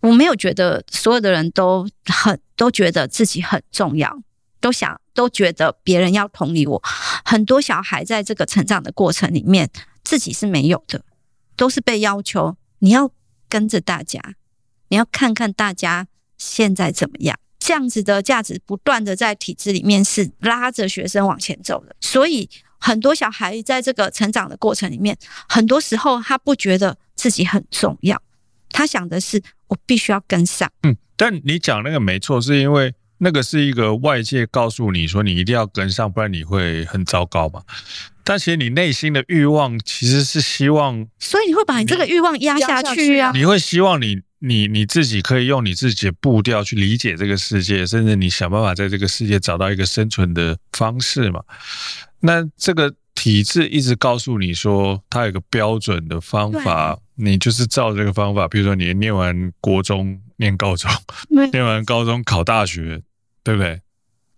[0.00, 4.20] 我没有觉得所有的人都很都觉得自己很重要，
[4.60, 6.82] 都想都觉得别人要同理我。
[7.24, 9.70] 很多小孩在这个成长的过程里面，
[10.02, 11.02] 自己是没有的。
[11.56, 13.10] 都是被要求，你要
[13.48, 14.22] 跟着大家，
[14.90, 16.06] 你要看看大家
[16.36, 17.36] 现在怎么样。
[17.58, 21.96] 这样子的价值不断的在体制里面是拉着学生往前走的。
[22.00, 22.48] 所以
[22.78, 28.22] 很多小孩在这个成长的过程里面，很多时候他不觉得自己很重要，
[28.70, 30.70] 他想的是我必须要跟上。
[30.84, 37.60] 嗯，但你讲那个没错，是因为那个是一个外界告诉你说你一定要跟上，不然你会很糟糕嘛。
[38.22, 43.32] 但其实你内心的欲望其实是希望，所以你会把你这个欲望压下去啊！
[43.34, 51.42] 你会希望你你你自己可以用你自己的步调去理解这个世界，甚至你想办法在这个世界找到一个生存的方式嘛？
[52.20, 58.46] 那这个体制一直告诉你说，它有一个标准的方法，你就是照这个方法。
[58.46, 60.88] 比如说，你念完国中、念高中，
[61.50, 63.02] 念完高中考大学，
[63.42, 63.80] 对不对？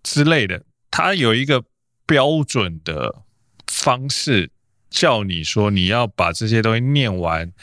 [0.01, 1.63] 之类的，它有一个
[2.05, 3.23] 标准的。
[3.67, 4.51] 方式
[4.89, 7.53] 叫你说，你要把这些东西念完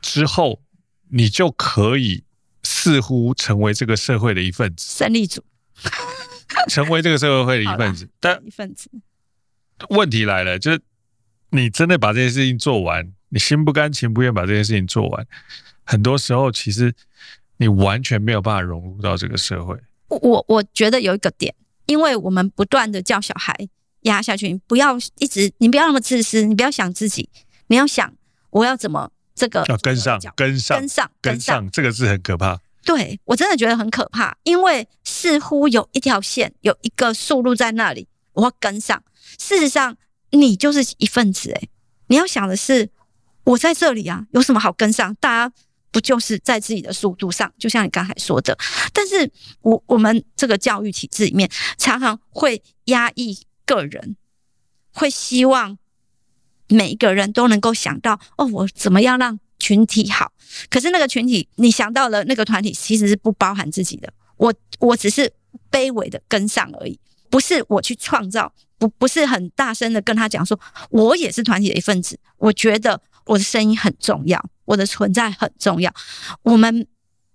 [0.00, 0.62] 之后，
[1.10, 2.22] 你就可以
[2.62, 5.44] 似乎成为这个社会的一份子，胜利组，
[6.68, 8.08] 成为这个社会的一份子。
[8.20, 8.88] 但一份子，
[9.90, 10.80] 问题来了，就是
[11.50, 15.26] 你真的把这件事情做完，你心不甘情不愿把这件事情做完，
[15.84, 16.94] 很多时候其实
[17.56, 19.76] 你完全没有办法融入到这个社会。
[20.08, 21.54] 我我觉得有一个点，
[21.86, 23.68] 因为我们不断的叫小孩。
[24.02, 27.28] 压下去，你不要一直，你不要那么自私，你不要想自己，
[27.68, 28.12] 你要想
[28.50, 32.58] 我要怎么这个要跟上，跟上，跟上，跟上，这个是很可怕。
[32.84, 39.02] 对，我真的觉得很可怕，因为似乎有一条线，有一个速度在那里，我要跟上。
[39.38, 39.96] 事实上，
[40.30, 41.68] 你就是一份子，诶，
[42.08, 42.90] 你要想的是，
[43.44, 45.14] 我在这里啊，有什么好跟上？
[45.16, 45.54] 大家
[45.90, 47.52] 不就是在自己的速度上？
[47.58, 48.56] 就像你刚才说的，
[48.92, 49.30] 但是
[49.60, 53.38] 我我们这个教育体制里面，常常会压抑。
[53.64, 54.16] 个人
[54.92, 55.78] 会希望
[56.66, 60.32] 每一个人都能够想到哦，我怎么样让群体好？
[60.68, 64.12] 可是那个群体，你想到了那个团体，其实是不包含自己的。
[64.36, 65.32] 我我只是
[65.70, 66.98] 卑微的跟上而已，
[67.32, 70.60] 不是我去创造，不不是很大声的跟他讲说，
[70.90, 72.18] 我也是团体的一份子。
[72.36, 75.92] 我觉得我的声音很重要，我的存在很重要。
[76.42, 76.86] 我们。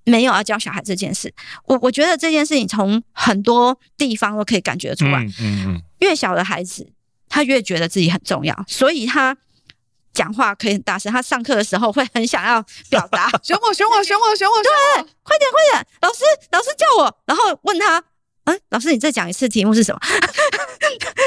[0.10, 1.34] 没有要教小孩这件事，
[1.66, 5.20] 我我觉得这件事情从很多地方都可以感觉得出来。
[5.22, 6.90] 嗯嗯，嗯，越小的孩子，
[7.28, 9.36] 他越觉得自己很重要，所以他
[10.14, 11.12] 讲话可以很大声。
[11.12, 18.02] 他上课的时候会很想要表达， 选我，选我，选我，选我，对，快点，快点，老师，老师叫我，然后问他，
[18.48, 20.00] 嗯，老师，你再讲一次题目是什么？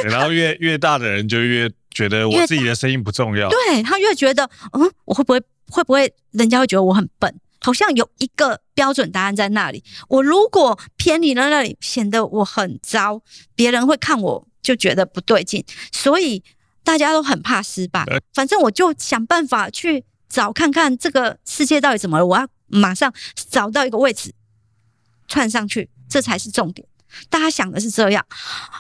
[0.05, 7.35] 然后越越大的人就越觉得我自己的声音不重要，对，他越觉得，嗯，我会不会会不会人家会觉得我很笨？
[7.62, 13.21] 好像有一个标准答案在那里，我如果偏离了那里，显得我很糟，
[13.55, 15.62] 别人会看我就觉得不对劲，
[15.93, 16.43] 所以
[16.83, 18.07] 大家都很怕失败。
[18.33, 24.33] 反正我就想办法去找看看这个世界到底怎么了，我要马上找到一个位置
[25.29, 26.89] 窜上去，这才是重点。
[27.29, 28.25] 大家想的是这样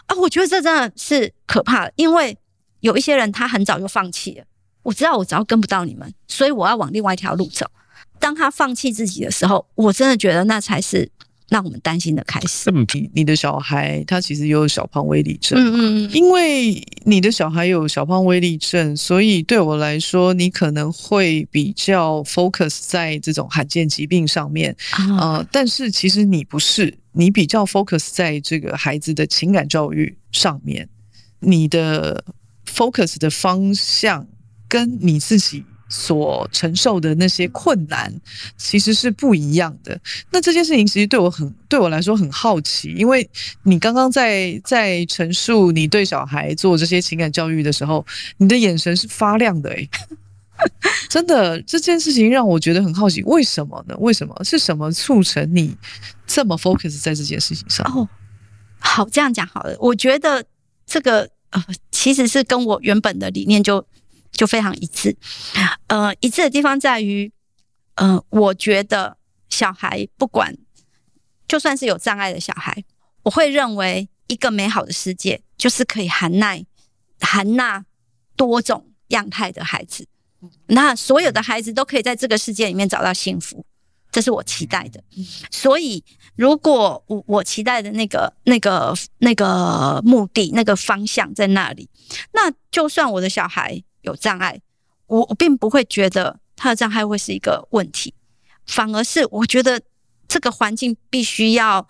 [0.06, 2.36] 啊，我觉得这真的是可怕，因为
[2.80, 4.44] 有一些人他很早就放弃了。
[4.82, 7.70] 我知道我只要跟不到你们，所以我要往另外一条路走。
[8.18, 11.10] 当他放弃自己的时候，我真的觉得那才是
[11.50, 12.70] 让我们担心的开始。
[12.94, 30.88] 你你的小孩他其实也有小胖威力症，嗯嗯，因为你的小孩有小胖威力症，所以对我来说，你可能会比较 focus 在这种罕见疾病上面，啊、呃，但是其实你不是，你比较 focus 在这个孩子的情感教育上面，
[31.40, 32.24] 你的
[32.64, 34.26] focus 的方向
[34.68, 35.64] 跟你自己。
[35.90, 38.10] 所承受的那些困难
[38.56, 40.00] 其实是不一样的。
[40.30, 43.28] 那这件事情其实对我很对我来说很好奇，因为
[43.64, 48.06] 你刚刚在在陈述你对小孩做这些情感教育的时候，
[48.38, 49.90] 你的眼神是发亮的诶，
[51.10, 53.96] 真的，这件事情让我觉得很好奇，为什么呢？
[53.98, 54.34] 为什么？
[54.44, 55.76] 是什么促成你
[56.24, 57.84] 这么 focus 在这件事情上？
[57.92, 58.08] 哦，
[58.78, 59.76] 好，这样讲好了。
[59.80, 60.44] 我觉得
[60.86, 63.84] 这个呃，其实是跟我原本的理念就。
[64.32, 65.14] 就非常一致，
[65.88, 67.30] 呃，一致的地方在于，
[67.96, 69.18] 呃，我觉得
[69.50, 70.56] 小孩不管，
[71.46, 72.82] 就算是有障碍的小孩，
[73.24, 76.64] 我会认为一个美好的世界就是可以含耐
[77.20, 77.84] 含纳
[78.34, 80.06] 多种样态的孩子，
[80.68, 83.66] 那所有的孩子都可以在这个世界里面找到幸福，
[84.10, 85.02] 这是我期待的。
[85.50, 86.02] 所以，
[86.34, 91.90] 如果我我期待的那个那个那个目的那个方向在那里，
[92.32, 93.82] 那就算我的小孩。
[94.02, 94.60] 有障碍，
[95.06, 98.14] 我我并不会觉得他的障碍会是一个问题，
[98.66, 99.80] 反而是我觉得
[100.28, 101.88] 这个环境必须要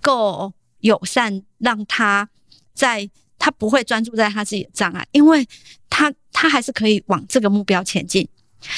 [0.00, 2.28] 够友善，让他
[2.74, 5.46] 在他不会专注在他自己的障碍，因为
[5.88, 8.28] 他他还是可以往这个目标前进，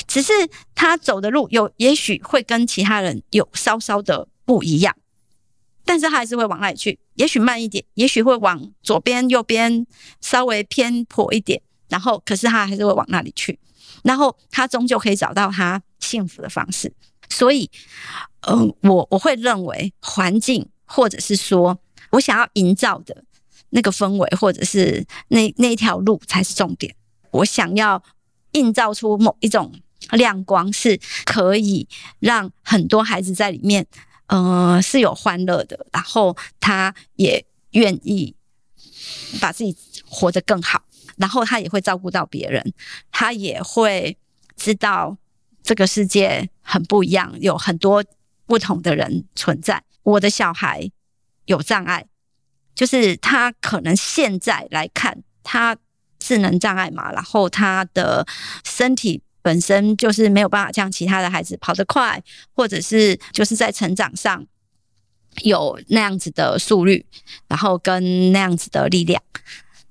[0.07, 0.33] 只是
[0.75, 4.95] 他走的路有也许会跟其他人有稍稍的不一样，
[5.85, 9.87] 但是他还是会往那里去，也许慢一点，也许会往左边右边
[10.21, 11.63] 稍微偏颇一点。
[11.89, 13.59] 然后，可是他还是会往那里去，
[14.03, 16.93] 然后他终究可以找到他幸福的方式。
[17.29, 17.71] 所以，
[18.49, 21.79] 嗯、我我会认为环境，或者是说
[22.11, 23.25] 我想要营造的
[23.71, 26.95] 那个氛围，或者是那那一条路才是重点。
[27.31, 28.03] 我想要
[28.53, 29.73] 映照出某一种
[30.11, 31.89] 亮光，是可以
[32.21, 33.87] 让很多孩子在里面，
[34.27, 38.37] 呃，是有欢乐的，然后他也愿意
[39.41, 39.77] 把自己
[40.07, 40.83] 活得更好。
[41.17, 42.73] 然后他也会照顾到别人，
[43.11, 44.17] 他也会
[44.57, 45.17] 知道
[45.63, 48.05] 这个世界很不一样，有很多
[48.47, 49.83] 不同的人存在。
[50.03, 50.91] 我的小孩
[51.47, 52.07] 有障碍，
[52.75, 55.77] 就是他可能现在来看，他
[56.19, 58.27] 智能障碍嘛，然后他的
[58.65, 62.23] 身体本身就是没有办法像其他的孩子跑得快，
[62.55, 64.47] 或者是就是在成长上
[65.43, 67.05] 有那样子的速率，
[67.49, 69.23] 然后跟那样子的力量。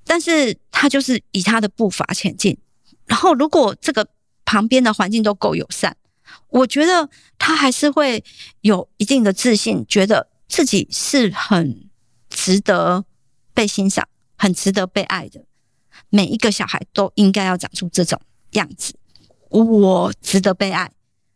[0.06, 2.58] 但是他就是以他的步伐前进，
[3.06, 4.08] 然后如果这个
[4.46, 5.96] 旁边的环境都够友善，
[6.50, 8.24] 我觉得他还是会
[8.62, 11.90] 有一定的自信，觉得自己是很
[12.30, 13.06] 值得
[13.54, 15.46] 被欣赏、很值得被爱的。
[16.10, 18.20] 每一个小孩都应该要长出这种
[18.52, 18.94] 样子，
[19.50, 20.92] 我值得被爱，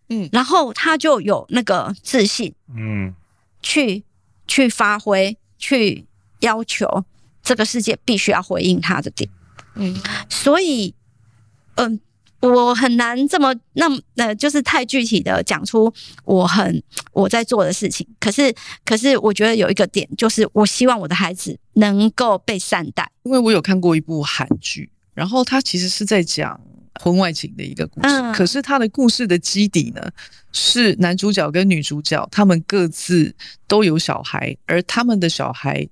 [0.09, 3.15] 嗯，然后他就有那个自信，嗯，
[3.61, 4.03] 去
[4.45, 6.05] 去发挥，去
[6.41, 7.05] 要求。
[7.47, 9.29] 这个世界必须要回应他的点，
[9.75, 9.95] 嗯，
[10.27, 10.93] 所以，
[11.75, 11.97] 嗯、
[12.41, 15.89] 呃，我很难这么那么呃，就是太具体的讲出
[16.25, 16.83] 我很
[17.13, 18.05] 我在做的事情。
[18.19, 23.09] 可是，可是我觉得有一个点，就是我希望我的孩子能够被善待。
[23.23, 26.59] 因为我有看过一部韩剧，然后它其实是在讲
[27.01, 30.01] 婚外情的一个故事，嗯、可是他的故事的基底呢，
[30.51, 33.33] 是男主角跟女主角他们各自
[33.69, 35.87] 都有小孩，而他们的小孩。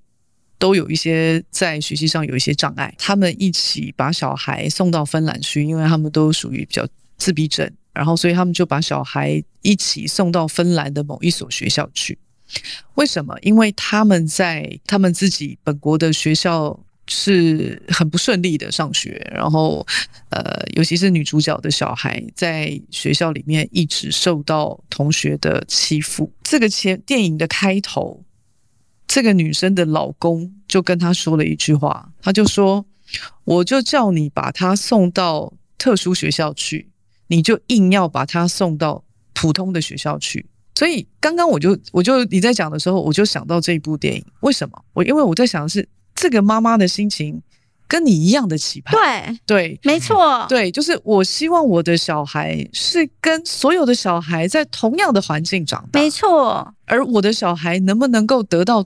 [0.58, 6.86] 都有一些在学习上有一些障碍，他们一起把小孩送到芬兰去，因为他们都属于比较
[7.18, 12.18] 自闭症，然后所以他们就把小孩一起送到芬兰的某一所学校去。
[12.94, 13.36] 为什么？
[13.42, 19.86] 因为他们在他们自己本国的学校是很不顺利的上学，然后
[20.30, 26.32] 呃，尤其是女主角的小孩在学校里面一直受到同学的欺负。
[26.42, 28.22] 这个前电影的开头。
[29.06, 32.84] 这个女生的老公就跟她说了一句话，他就说
[33.44, 36.90] ：“我就叫你把她送到特殊学校去，
[37.28, 44.22] 你就硬要把她送到普通的学校去。”所以刚刚我就我就你在讲的时候，我就想到这一部电影。
[44.40, 44.84] 为什么？
[44.92, 47.40] 我因为我在想的是这个妈妈的心情
[47.88, 48.94] 跟你一样的期盼。
[48.94, 55.98] 对对，没错，对，就是我希望我的小孩是跟所有的小孩在同样的环境长大。
[55.98, 58.84] 没错，而我的小孩能不能够得到？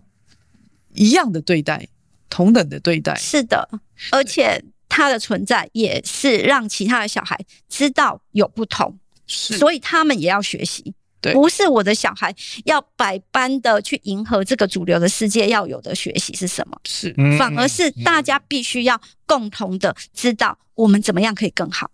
[0.94, 1.88] 一样的对待，
[2.28, 3.68] 同等的对待，是的，
[4.10, 7.38] 而且他的存在也是让其他的小孩
[7.68, 12.34] 知道有不同，是，所以他们也要学习，对，不是我的小孩
[12.64, 16.76] 要百般的去迎合这个主流的世界要有的学习是什么？
[16.84, 21.90] 是，反而是大家必须要共同的知道我们怎么样可以更好。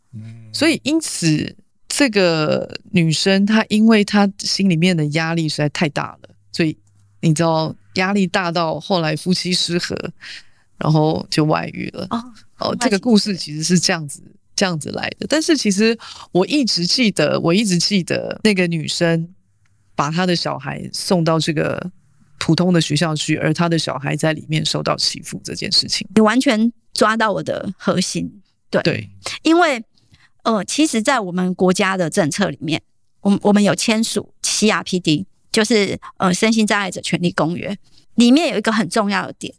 [0.53, 1.55] 所以因此
[1.89, 6.79] 这个女生她因为她心里面的压力实在太大了，所以
[7.21, 9.95] 你知道压力大到后来夫妻失和，
[10.79, 12.07] 然后就外遇了。
[12.11, 12.25] 哦
[12.59, 14.23] 哦，这个故事其实是这样子。
[14.59, 15.95] 这样子来的，但是其实
[16.33, 19.29] 我一直记得，我一直记得那个女生
[19.95, 21.91] 把她的小孩送到这个
[22.39, 28.41] 普通的学校去，而她的小孩在里面受到欺负这件事情，你完全抓到我的核心。
[28.71, 29.11] 对对，
[29.43, 29.85] 因为
[30.45, 32.81] 呃，其实，在我们国家的政策里面，
[33.21, 35.27] 我们我们有签署 CRPD，
[35.57, 37.75] 就是呃身心障碍者权利公约，
[38.17, 39.55] 里面有一个很重要的点，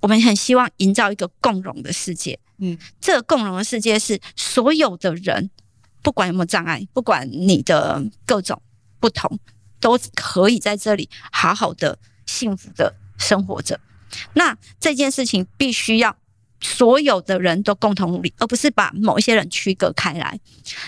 [0.00, 2.36] 我们很希望营造一个共融的世界。
[2.58, 5.48] 嗯，这个共融的世界是所有的人，
[6.02, 8.60] 不管有没有障碍，不管你的各种
[8.98, 9.38] 不同，
[9.78, 13.78] 都可以在这里好好的幸福的生活着。
[14.32, 16.16] 那这件事情必须要
[16.60, 20.38] 所有的人都共同努力，而不是把某一些人区隔开来。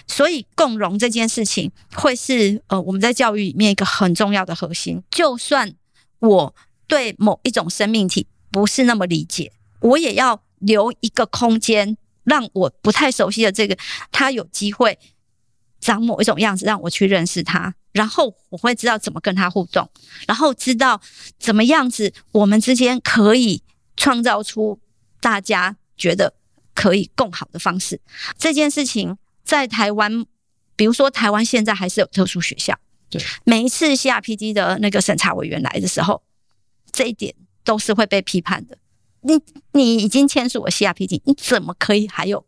[0.07, 5.03] 所以，共融这件事情会是呃我们在教育里面一个很重要的核心。
[5.11, 5.73] 就算
[6.21, 6.55] 我
[6.87, 10.43] 对某一种生命体不是那么理解，我也要。
[10.61, 13.79] 留一个空间，让我不太熟悉的这个
[14.11, 14.99] 他有机会
[15.79, 19.89] 长某一种样子，让我去认识他，然后我会知道怎么跟他互动，
[20.27, 21.01] 然后知道
[21.39, 23.63] 怎么样子我们之间可以
[23.97, 24.81] 创造出
[25.21, 26.35] 大家觉得
[26.75, 28.01] 可以更好的方式。
[28.37, 30.25] 这件事情在台湾，
[30.77, 32.79] 比如说台湾现在还是有特殊学校，
[33.11, 36.23] 对，每一次 CRPD 的那个审查委员来的时候，
[36.93, 38.79] 这一点都是会被批判的。
[39.23, 39.41] 你
[39.73, 42.47] 你已经签署了 CRPD，你怎么可以还有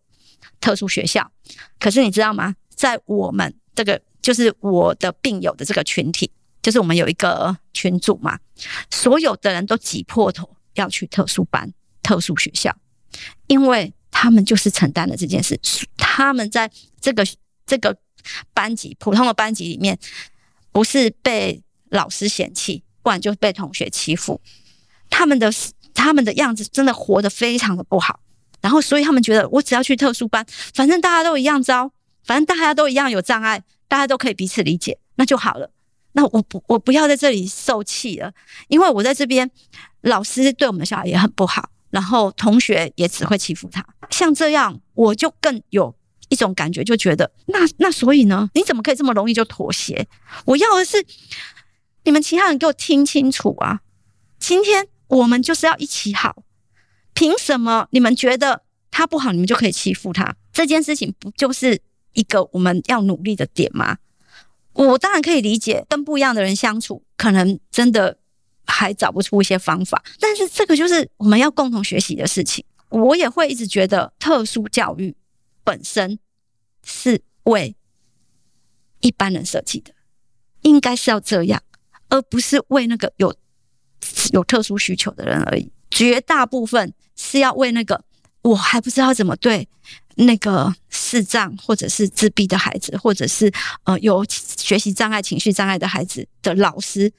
[0.61, 1.31] 特殊学校？
[1.79, 2.55] 可是你知道吗？
[2.75, 6.31] 在我们这个就是我的病友的这个群体，
[6.63, 8.39] 就是我们有一个群组嘛，
[8.91, 11.71] 所有的人都挤破头要去特殊班、
[12.03, 12.77] 特殊学校，
[13.47, 15.61] 因为他们就是承担了这件事。
[15.97, 16.71] 他们在
[17.01, 17.27] 这个
[17.67, 17.97] 这个
[18.53, 19.99] 班级、普通的班级里面，
[20.73, 24.41] 不是被老师嫌弃，不然就被同学欺负，
[25.09, 25.53] 他们的。
[25.93, 28.21] 他们的样子真的活得非常的不好，
[28.63, 31.91] 然后所以他们觉得我只要去特殊班，反正大家都一样糟，
[32.25, 35.71] 反正大家都一样有障碍，大家都可以彼此理解，那就好了。
[36.13, 38.33] 那我不我不要在这里受气了，
[38.69, 39.51] 因为我在这边，
[40.03, 43.85] 老师对我们的小孩也很不好，然后同学也只会欺负他。
[44.11, 45.95] 像这样，我就更有
[46.29, 50.09] 一种感觉，就觉得那那所以呢，你怎么可以这么容易就妥协？
[50.47, 51.05] 我要的是
[52.05, 53.81] 你们其他人给我听清楚啊，
[54.39, 54.89] 今天。
[55.11, 56.45] 我们就是要一起好，
[57.15, 58.63] 凭什么你们觉得
[58.93, 60.37] 他不好，你们就可以欺负他？
[60.53, 61.81] 这件事情不就是
[62.13, 63.99] 一个我们要努力的点吗？
[64.73, 68.19] 我当然可以理解，跟不一样的人相处，可能真的
[68.71, 72.65] 还找不出一些方法，但是这个就是我们要共同学习的事情。
[72.89, 75.15] 我也会一直觉得，特殊教育
[75.63, 76.19] 本身
[76.85, 77.77] 是为
[79.01, 79.93] 一般人设计的，
[80.63, 81.63] 应该是要这样，
[82.09, 83.35] 而不是为那个有。
[84.33, 88.03] 有特殊需求的人而已，绝大部分是要为那个
[88.41, 89.69] 我还不知道怎么对
[90.15, 93.53] 那个视障或者是自闭的孩子，或者是
[93.85, 97.13] 呃有学习障碍、情绪障碍的孩子的老师，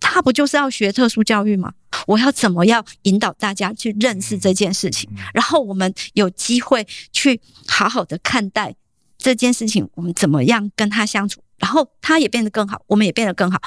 [0.00, 1.72] 他不就是要学特殊教育吗？
[2.06, 8.74] 我要怎么样引导大家去认识这件事情，然后我们有机会去好好的看待
[9.18, 11.42] 这件事情，我们怎么样跟他相处？
[11.58, 13.60] 然后他也变得更好，我们也变得更好，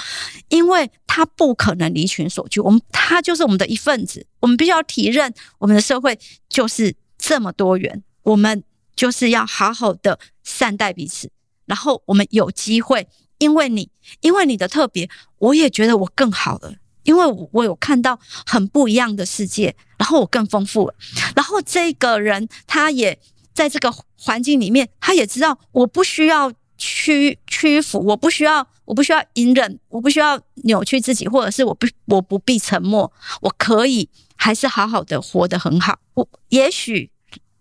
[0.48, 8.64] 因为他不可能离群所居，我们他就是我们的一份子，我们必须要体认我们的社会就是这么多元，我们
[8.96, 11.30] 就是要好好的善待彼此，
[11.66, 13.06] 然后我们有机会，
[13.42, 13.90] 因为你
[14.22, 16.72] 因为你的特别，我也觉得我更好了，
[17.04, 20.94] 因为我我有看到很不一样的世界，然后我更丰富了，
[21.36, 23.20] 然后这个人他也
[23.54, 26.54] 在这个环境里面，他也知道我不需要。
[26.84, 36.00] 屈屈服，我不需要，我不需要隐忍，我不需要扭曲自己，或者是我不我不必沉默，我可以还是好好的活得很好。
[36.16, 37.12] 我也许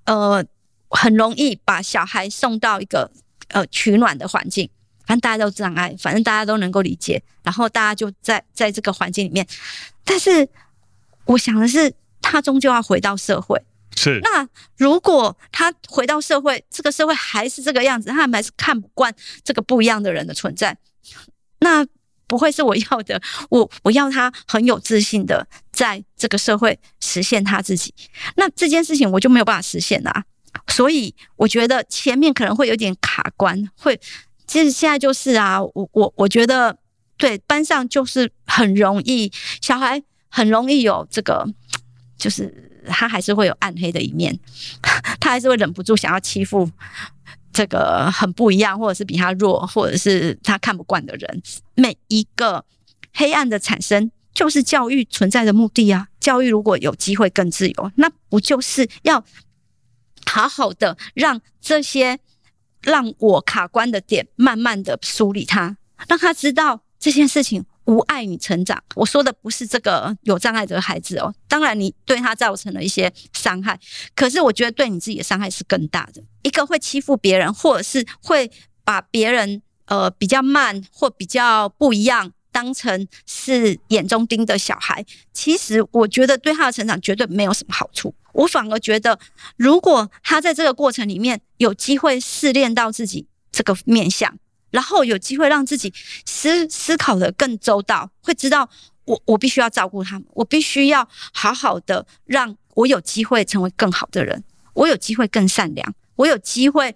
[0.07, 0.43] 呃
[0.89, 3.11] 很容易把小孩送到一个
[3.49, 4.71] 呃取暖的环境，
[5.11, 9.45] 反正大家都障碍，反正大家都能够理解，然后大家就在在这个环境里面。
[10.05, 10.49] 但是
[11.25, 11.93] 我想的是，
[12.23, 13.61] 他终究要回到社会。
[13.97, 14.21] 是。
[14.23, 20.79] 那如果他回到社会，这个社会还是这个样子，他们还是看不惯这个不一样的人的存在，
[21.59, 21.85] 那
[22.29, 23.21] 不会是我要的。
[23.49, 27.93] 我我要他很有自信的在这个社会实现他自己。
[28.37, 30.25] 那这件事情我就没有办法实现啊。
[30.69, 34.01] 所以我觉得前面可能会有点卡关，会
[34.51, 36.77] 其实现在就是啊，我我我觉得
[37.17, 39.31] 对班上就是很容易，
[39.63, 41.47] 小孩很容易有这个，
[42.19, 44.37] 就是他还是会有暗黑的一面，
[45.21, 46.69] 他还是会忍不住想要欺负
[47.53, 51.43] 这个很不一样，或者是比他弱，或者是他看不惯的人。
[51.77, 52.65] 每一个
[53.15, 56.09] 黑暗的产生，就是教育存在的目的啊！
[56.19, 59.25] 教育如果有机会更自由，那不就是要
[60.27, 62.19] 好好的让这些
[62.83, 65.77] 让我卡关的点，慢慢的梳理他，
[66.09, 68.83] 让他知道这件事情无碍你成长。
[68.95, 73.79] 我说的不是这个有障碍的孩子哦，当然你对他造成了一些伤害，
[74.15, 76.23] 可是我觉得对你自己的伤害是更大的。
[76.43, 78.51] 一个会欺负别人，或者是会
[78.85, 82.33] 把别人呃比较慢或比较不一样。
[82.53, 88.15] 当成是眼中钉的小孩，其实我觉得对他的成长绝对没有什么好处。
[88.33, 89.19] 我反而觉得，
[89.57, 94.39] 如果他在这个过程里面有机会试炼到自己这个面相，
[94.71, 95.93] 然后有机会让自己
[96.25, 98.69] 思思考得更周到，会知道
[99.05, 104.45] 我我必须要照顾他们，我必须要好好的让我有机会成为更好的人，
[104.75, 106.95] 我有机会更善良，我有机会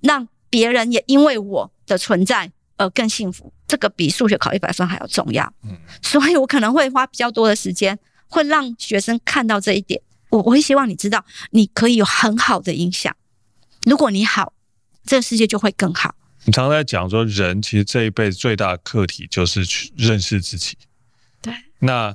[0.00, 3.52] 让别人也因为我的存在而更幸福。
[3.72, 7.98] 这个比数学考一百分还要重要，嗯，所以我可能会花比较多的时间，
[8.28, 9.98] 会让学生看到这一点。
[10.28, 13.16] 我我会希望你知道，你可以有很好的影响。
[13.86, 14.52] 如果你好，
[15.06, 16.14] 这个世界就会更好。
[16.44, 20.76] 你常常在讲说，人其实这一辈子最大的课题就是去认识自己。
[21.40, 22.14] 对，那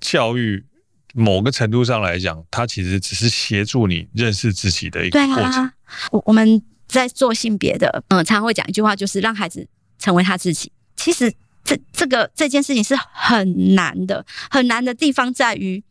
[0.00, 0.64] 教育
[1.12, 5.52] 某个程度上来讲，它其实只是协助你认识自己的一个过程。
[5.52, 5.74] 对啊，
[6.10, 9.68] 我我们在做性别的，嗯，常常会讲一句话，就是让孩子。
[10.04, 11.32] 成为他自己，其实
[11.64, 15.82] 这这个这件事情是很难的，很难的地方在于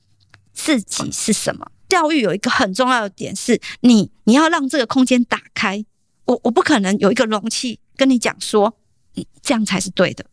[0.53, 1.65] 自己是什么。
[1.89, 5.83] 教育有一个很重要的点是你，你要让这个空间打开。
[6.25, 8.77] 我我不可能有一个容器跟你讲说，
[9.15, 10.23] 嗯这样才是对的，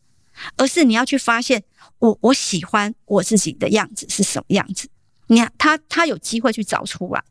[0.58, 1.62] 而是你要去发现
[2.00, 4.90] 我我喜欢我自己的样子是什么样子。
[5.28, 7.24] 你看他他有机会去找出来，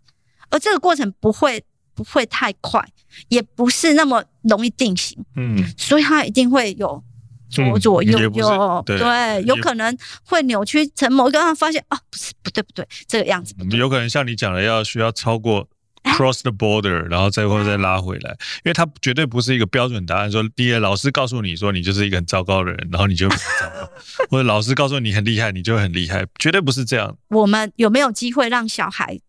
[0.49, 1.63] 而这个过程不会。
[1.99, 2.81] 不会太快，
[3.27, 7.03] 也不是那么容易定型，嗯，所以他一定会有
[7.49, 15.67] 左左右右，嗯、对，对，有可能会扭曲成某一个，发现啊，不是，不对，不对，这个样子，有可能像你讲的，要需要超过
[16.03, 18.31] cross the border，然后再或再拉回来，
[18.63, 20.31] 因为他绝对不是一个标准答案。
[20.31, 23.91] 说第一，老师告诉你说你就是一个很糟糕的人，然后你就很糟糕，
[24.31, 27.17] 或者老师告诉你很厉害，你就很厉害，绝对不是这样。
[27.27, 29.19] 我们有没有机会让小孩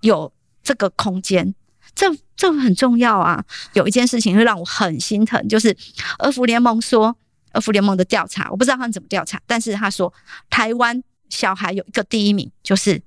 [0.00, 0.32] 有
[0.64, 1.54] 这个空间？
[1.94, 3.44] 这这很重要啊！
[3.74, 5.76] 有一件事情会让我很心疼，就是
[6.20, 7.16] 俄福联盟说，
[7.52, 10.12] 俄福联盟的调查，我不知道他们怎么调查，但是他说
[10.48, 13.00] 台湾小孩有一个第一名，就是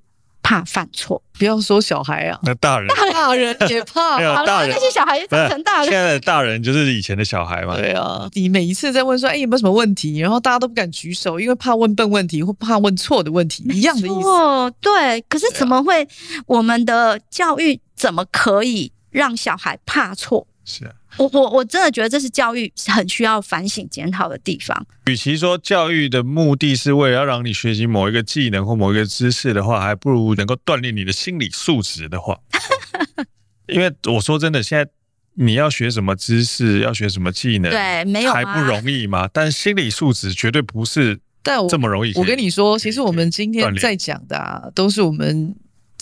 [0.44, 1.20] 怕犯错。
[1.36, 4.12] 不要说小孩啊，那大人，大人也怕。
[4.36, 5.86] 好了那些小孩也长成大人。
[5.88, 7.76] 现在的大人就是以前的小孩嘛。
[7.76, 10.18] 对啊，你每一次在问说，哎，有没有什么问题？
[10.18, 14.28] 然后大家都不敢举手，因为怕问笨问题或怕问错的问题，一样的意思。
[14.28, 15.20] 哦，对。
[15.22, 16.06] 可是怎么会？
[16.46, 17.80] 我们的教育。
[17.96, 20.48] 怎么可以让小孩怕错？
[20.64, 24.86] 是啊，我我我真的觉得这是教育很需要反省检讨的地方。
[25.06, 32.38] 与其说教育的目的是为了要让你学习某一个技能或某一个知识的话，还不如能够锻炼你的心理素质的话。
[33.68, 34.90] 因为我说真的，现在
[35.34, 39.28] 你要学什么知识，要学什么技能，对，没有还不容易吗？
[39.32, 42.22] 但心理素质绝对不是，但这么容易我。
[42.22, 45.54] 我跟你说，其实我们今天在讲的啊，都是我们。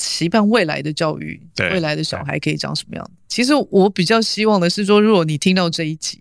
[0.02, 3.10] 期盼未来的教育，未来的小孩可以长什么样？
[3.28, 6.20] 其实我比较希望的是说，如果你听到这一集，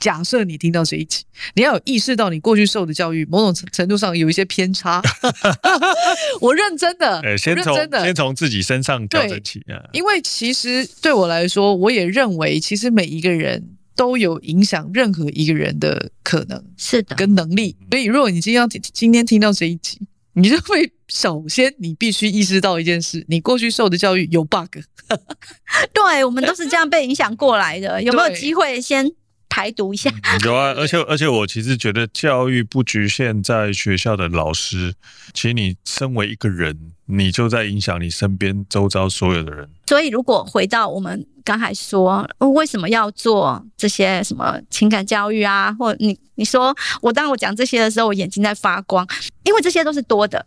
[0.00, 1.24] 假设你听到这一集，
[1.54, 5.02] 你要有意识到你过去受的教育某种程度上有一些偏差。
[6.40, 9.76] 我认真的， 先从先从自己身上调整起啊。
[9.92, 13.62] 因为其实对我来说，我也认为，其实每一个人
[13.94, 17.76] 都有影响任何一个人的可能，是的，跟能力。
[17.90, 20.00] 所以，如果你今天要今天听到这一集。
[20.40, 24.78] 你就会首先，你必须意识到一件事：你过去受的教育有 bug。
[25.92, 28.02] 对，我们都是这样被影响过来的。
[28.02, 29.10] 有没有机会先
[29.48, 30.10] 排毒一下？
[30.44, 34.94] 有啊，而且而且我其实觉得教育不局限在学校的老师，
[35.32, 39.68] 其实你身为一个人，你就在影响你身边周遭所有的人。
[39.86, 45.72] 所以，如果回到我们刚才说，为什么要做这些什么情感教育啊？
[45.78, 49.06] 或你你说我当我讲这些的时候，我眼睛在发光，
[49.44, 50.44] 因为这些都是多的，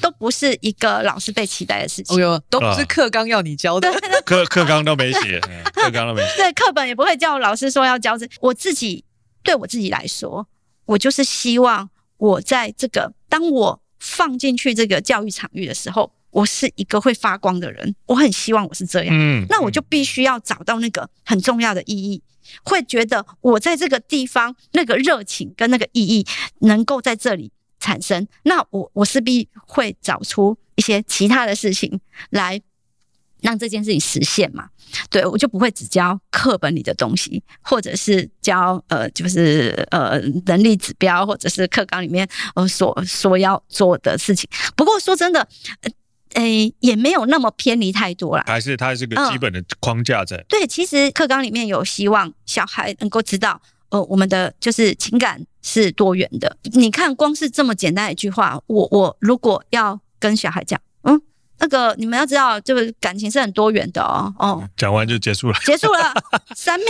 [0.00, 2.16] 都不是一个老师被期待的事情。
[2.16, 3.92] 哦哟，都不是课纲要你教的，
[4.24, 5.40] 课课纲都没写，
[5.74, 6.36] 课纲都没写。
[6.36, 8.26] 对，课本也不会叫老师说要教这。
[8.40, 9.04] 我自己
[9.42, 10.46] 对我自己来说，
[10.86, 19.14] 我就是希望我在这个当我放进去这个教育场域的时候，我是一个会发光的人，我很希望我是这样。
[19.16, 22.22] 嗯，那我就必须要找到那个很重要的意义，
[22.62, 26.26] 会觉得我在这个地方那个热情跟那个意义
[26.60, 32.00] 能够在这里产生，那我我势必会找出一些其他的事情
[32.30, 32.60] 来。
[33.40, 34.68] 让这件事情实现嘛？
[35.08, 44.50] 对，我就不会只教课本里的东西，或者是教呃，就是呃能力指标，或者是课纲里面呃所所要做的事情。
[44.74, 45.46] 不过说真的，
[46.32, 46.42] 呃，
[46.80, 50.36] 也没有那么偏离太多啦，还是它是个基本的框架在。
[50.38, 56.56] 嗯、对，其实课纲里面有希望小孩能够知道，呃，我们的就是情感是多元的。
[56.72, 61.20] 你看，光是这么简单一句话，我我如果要跟小孩讲，嗯。
[61.60, 64.32] 那个你们要知道，就是感情是很多元的哦。
[64.38, 66.14] 哦，讲完就结束了，结束了，
[66.54, 66.88] 三秒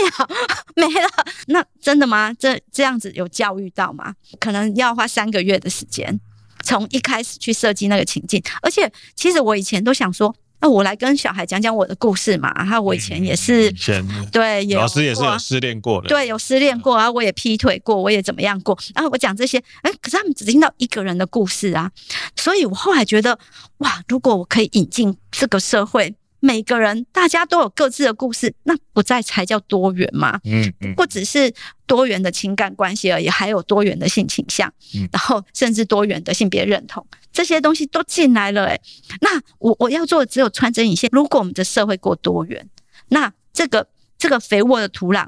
[0.75, 1.09] 没了。
[1.47, 2.31] 那真的吗？
[2.37, 4.13] 这这样子有教育到吗？
[4.39, 6.19] 可能要花三个月的时间，
[6.63, 8.39] 从一开始去设计那个情境。
[8.61, 10.35] 而且，其实我以前都想说。
[10.61, 12.53] 那我来跟小孩讲讲我的故事嘛。
[12.55, 18.77] 然后我以前也是，嗯、对，老师也是有失恋过的，对，有失恋过啊，我也劈腿过，我也怎么样过。
[18.93, 21.91] 然后我讲这些，哎，可是他们只听到一个人的故事啊。
[22.35, 23.37] 所以我后来觉得，
[23.77, 26.15] 哇，如果我可以引进这个社会。
[26.41, 30.39] 每个人大家都有各自的故事，那不再才叫多元吗？
[30.45, 31.53] 嗯嗯，不只是
[31.85, 38.65] 多元的情感关系而已，还有多元的性倾向，嗯，然后甚至多元的性别认同，这些东西都进来了。
[38.65, 38.81] 诶，
[39.21, 41.09] 那我我要做的只有穿针引线。
[41.13, 42.69] 如果我们的社会够多元，
[43.09, 45.27] 那这个这个肥沃的土壤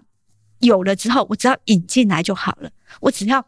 [0.60, 2.70] 有了之后，我只要引进来就好了。
[3.00, 3.46] 我只要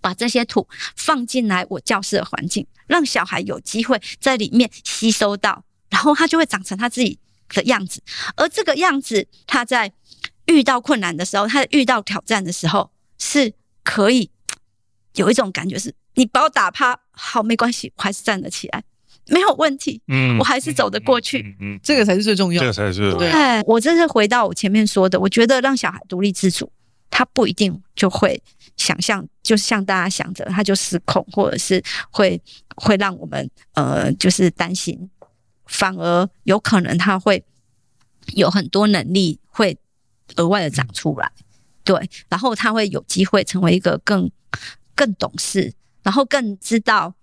[0.00, 5.64] 把这些土放进来我教室的环境，让小孩有机会在里面吸收到。
[5.90, 8.00] 然后他就会长成他自己的样子，
[8.36, 9.92] 而这个样子，他在
[10.46, 13.52] 遇到困难的时候，他遇到挑战的时候，是
[13.82, 14.30] 可以
[15.14, 18.84] 有一种感觉是：你把我打趴，好，没关系，我还是站得起来，
[19.28, 23.62] 没有问题，嗯，我还是走得过去，嗯，嗯，嗯，这个才是最重要的，这个才是对。
[23.66, 26.70] 我这是回到我前面说的，我觉得让小孩独立自主，
[27.08, 28.42] 他不一定就会
[28.76, 32.38] 想象，就是像大家想着他就失控，或者是会
[32.76, 35.08] 会让我们呃，就是担心。
[35.64, 37.42] 反而有可能他会
[38.34, 39.74] 有很多能力会
[40.36, 41.32] 额外的长出来，
[41.82, 41.98] 对，
[42.28, 44.30] 然后他会有机会成为一个更
[44.94, 45.72] 更懂事，
[46.02, 47.14] 然后更知道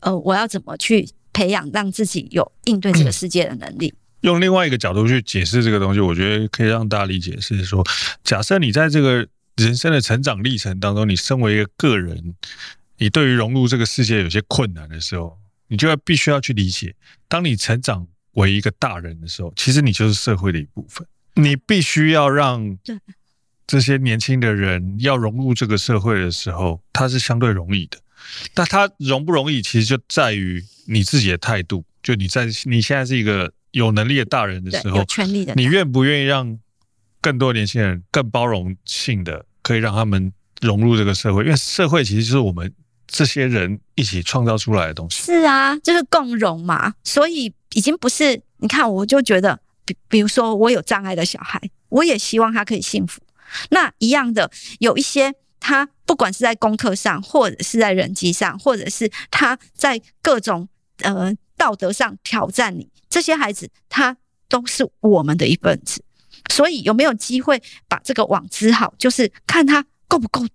[0.00, 3.92] 呃我要怎么去培养让自己有应对这个世界的能力。
[4.20, 7.84] 用另外一个角度去解释这个东西，我觉得可以让大家理解是说，
[8.22, 12.34] 假设你在这个人生的成长历程当中，你身为一个个人，
[12.98, 15.38] 你对于融入这个世界有些困难的时候。
[15.66, 16.94] 你就要必须要去理解，
[17.26, 21.04] 当你成长为一个大人的时候，其实你就是社会的一部分。
[21.36, 22.78] 你必须要让
[23.66, 27.98] 这些年轻的人要融入这个社会的时候，它是相对容易的。
[28.52, 31.84] 但它容不容易，其实就在于你自己的态度。
[32.02, 36.58] 就你在你现在是一个有能力的大人的时候，有权利的，你愿不愿意让
[37.20, 41.44] 更多年轻人更包容性的，可以让他们融入这个社会？
[41.44, 42.72] 因为社会其实就是我们。
[43.06, 46.94] 这些人一起创造出来的东西是啊，就是共融嘛。
[47.04, 51.60] 所以已经不是你看，我就觉得，比比如说我有障碍的小孩，
[51.90, 53.20] 我也希望他可以幸福。
[53.68, 54.50] 那一样的，
[54.80, 55.32] 有一些
[55.66, 64.14] 他不管是在功课上，或者是在人际上，或者是他在各种呃道德上挑战你，这些孩子他
[64.46, 66.04] 都是我们的一份子。
[66.50, 70.46] 所以有没有机会把这个网织好，就是看他够不够。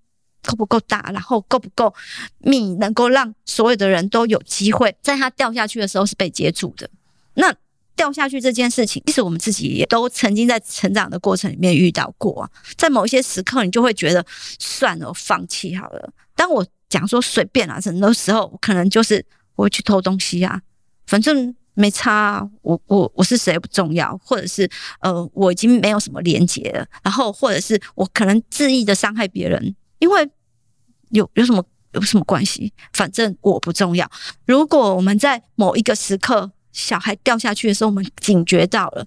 [0.41, 1.93] 够不够大，然后够不够
[2.37, 6.89] 密，能够让所有的人都有机会，在他掉下去的时候是被接住的。
[7.33, 7.53] 那
[7.99, 12.49] 掉下去这件事情，其实我们自己也都曾经在成长的过程里面遇到过啊。
[12.77, 14.25] 在某一些时刻，你就会觉得
[14.57, 16.09] 算了，放弃好了。
[16.33, 19.25] 当我讲说随便啊，很多时候可能就是
[19.57, 20.61] 我会去偷东西啊，
[21.07, 22.49] 反正没差啊。
[22.61, 24.69] 我我我是谁不重要，或者是
[25.01, 29.75] 呃我已经没有什么连结了，然后或者是我可能恣意的伤害别人。
[29.99, 30.25] 因为
[31.09, 32.71] 有有什么有什么关系？
[32.93, 34.09] 反正我不重要。
[34.45, 39.05] 如果我们在某一个时刻小孩掉下去的时候，我们警觉到了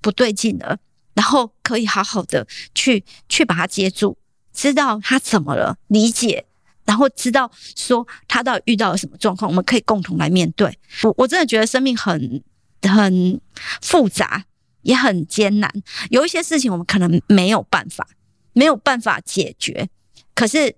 [0.00, 0.78] 不对劲了，
[1.14, 4.16] 然后可以好好的去去把他接住，
[4.52, 6.44] 知道他怎么了，理解，
[6.84, 10.78] 然后知道说他到底遇到了什么状况，我们可以共同来面对。
[11.02, 12.42] 我我真的觉得生命很
[12.82, 13.40] 很
[13.80, 14.44] 复杂，
[14.82, 15.72] 也很艰难。
[16.10, 18.06] 有一些事情我们可能没有办法，
[18.52, 19.88] 没有办法解决。
[20.34, 20.76] 可是，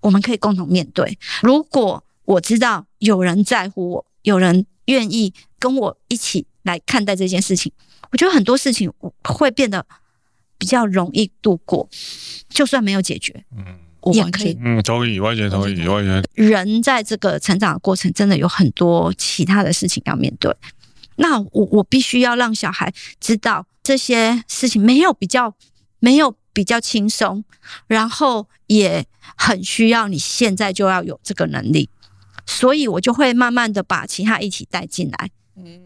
[0.00, 1.18] 我们可以共同面对。
[1.40, 7.70] 如果我知道有人在乎我，有人愿意跟我一起来看待这件事情，
[8.10, 9.86] 我觉得很多事情会变得
[10.58, 11.88] 比较容易度过。
[12.48, 16.24] 就算没有解决，嗯，我也可以嗯同意，完全同意，完全。
[16.34, 20.54] 人在这个成长的过程，真的有很多其他的事情要面对。
[21.16, 25.54] 那我我必须要让小孩知道这些事情没有比较，
[25.98, 27.44] 没有比较轻松，
[27.86, 29.06] 然后也
[29.36, 31.88] 很需要你现在就要有这个能力。
[32.46, 35.30] 所以我就会慢慢的把其他议题带进来。
[35.56, 35.80] 嗯，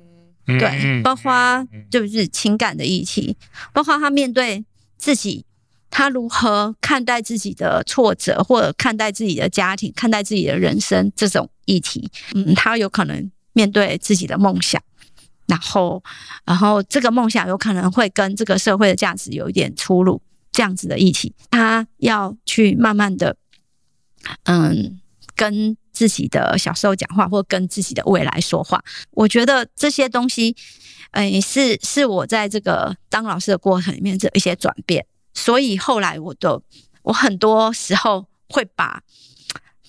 [0.46, 3.36] 对，包括就是情感的议题，
[3.72, 4.64] 包括他面对
[4.96, 5.44] 自己。
[5.92, 12.08] 他如何看待自己的挫折，或者看待自己的家庭，看待自己的人生这种议题？
[12.32, 14.80] 嗯，他有可能面对自己的梦想，
[15.46, 16.00] 然后，
[16.44, 23.36] 然后这个梦想有可能会跟这个社会的价值有一点出入，这样子的议题，他要去慢慢的，
[24.44, 25.00] 嗯，
[25.34, 28.82] 跟自己的小时候讲话，或跟自己的未来说话。
[29.10, 30.56] 我觉得这些东西，
[31.10, 35.04] 诶，是是我在这个当老师的过程里面这一些转变。
[35.34, 36.62] 所以后来我都，
[37.02, 39.02] 我很多时候会把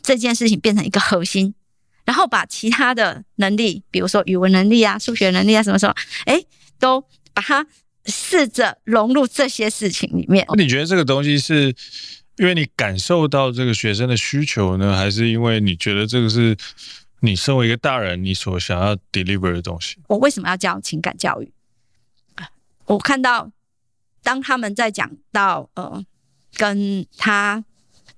[0.03, 1.55] 这件事情变成一个核心，
[2.03, 5.95] 然后把其他的能力，比如说语文能力啊、数学能力啊，什么什么，
[6.25, 6.43] 哎，
[6.77, 6.99] 都
[7.33, 7.65] 把它
[8.07, 10.45] 试着融入这些事情里面。
[10.49, 11.73] 那你觉得这个东西是
[12.37, 16.55] 因为你感受到这个学生的需求呢，还是因为你觉得这个是
[17.21, 19.97] 你身为一个大人你所想要 deliver 的东西？
[20.07, 21.51] 我为什么要教情感教育？
[22.85, 23.51] 我看到。
[24.23, 26.05] 当他们在讲到呃，
[26.55, 27.65] 跟他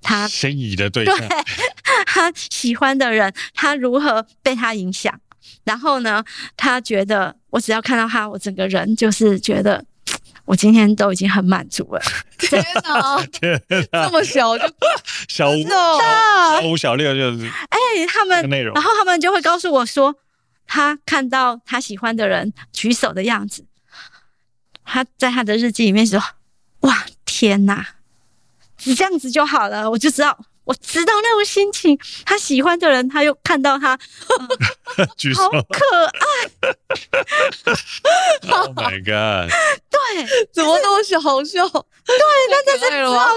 [0.02, 1.28] 他心仪的对象，对
[2.04, 5.18] 他喜欢的人，他如何被他影响？
[5.64, 6.22] 然后呢，
[6.58, 9.82] 他觉得我只要看到他，我整个人就是觉得
[10.44, 12.00] 我今天都已经很满足了。
[12.38, 14.64] 天哪，天哪，这么小就
[15.28, 20.14] 小五大小五小六就是哎、欸，他们内容，然后他们就会告诉我说，
[20.66, 23.64] 他看到他喜欢的人举手的样子。
[24.84, 26.22] 他在他的日记里面说
[26.80, 27.94] ：“哇，天哪，
[28.76, 31.98] 只这样子就好了，我就知道，我知道那种心情。
[32.24, 33.96] 他喜欢的人，他又看到他，
[35.36, 36.20] 好可爱。
[38.50, 39.50] Oh my god！
[39.90, 39.98] 对，
[40.52, 41.66] 怎么那么小好笑？
[41.68, 42.16] 对，
[42.50, 42.90] 那就是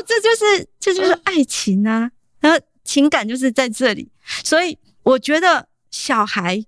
[0.05, 2.09] 这就是这就是爱情啊，
[2.39, 4.11] 然后情感就是在这里。
[4.43, 6.65] 所以我觉得小孩。”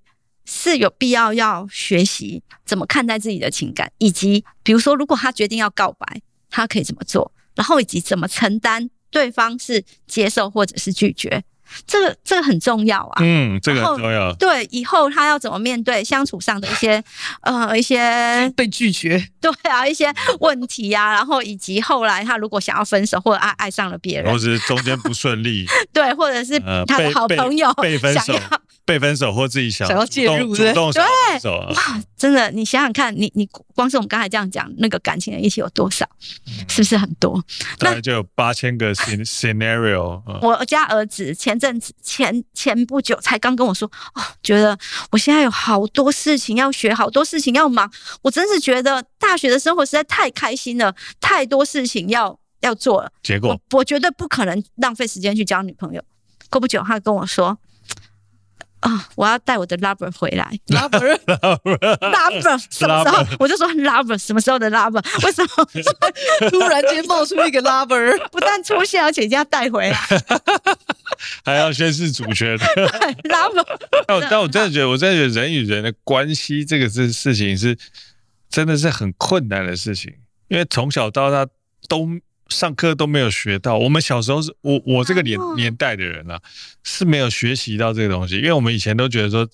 [0.51, 11.43] 是有必要要学习怎么看待自己的情感，以及比如说，如果他决定要告白，他可以怎么做，然后以及怎么承担对方是接受或者是拒绝。
[11.85, 14.33] 这个这个很重要啊，嗯，这个很重要。
[14.33, 17.03] 对，以后他要怎么面对相处上的一些
[17.41, 28.33] 呃一些 被拒绝， 对啊，一些问题啊，然后以及后来他如果想要分手或者爱爱上了别人，或者是中间不顺利，对，或者是他的好朋友、呃、被，被，分手，
[28.85, 36.07] 被分手或自己想想要介入，主动想分手啊，哇，真的，你想想看，你你光是我们刚才这样讲那个感情的议题有多少，
[36.67, 37.39] 是不是很多？
[37.77, 38.93] 大概就有八千个
[39.23, 40.21] scenario。
[40.41, 41.58] 我家儿子前。
[41.59, 43.85] 阵子前前不久才刚跟我说，
[44.15, 44.77] 哦，觉得
[45.11, 47.91] 我现在有好多事情要学，好多事情要忙。
[48.21, 53.11] 我真是觉得大学的生活实在太开心了，太多事情要要做了。
[53.21, 56.01] 结果我，我绝对不可能浪费时间去交女朋友。
[56.49, 57.57] 过不久，他跟我说。
[58.81, 59.01] 啊、哦！
[59.15, 63.25] 我要带我的 lover 回来， lover，lover，什么时候？
[63.39, 65.03] 我就说 lover，什么时候的 lover？
[65.25, 65.49] 为什么
[66.49, 68.17] 突然间冒出一个 lover？
[68.29, 69.99] 不但出现，而且一定要带回来，
[71.43, 72.57] 还要宣示主权。
[72.57, 73.65] lover，
[74.07, 77.77] 但我但我真的觉得，我真的觉得人与人的关系这个事事情是
[78.49, 80.13] 真的是很困难的事情，
[80.47, 81.45] 因为从小到大
[81.89, 82.07] 都。
[82.49, 86.41] 上课都没有学到，我们小时候是我我这个年年代的人啊，
[86.83, 89.47] 是没有学习到这个东西，因为我们以前都觉得说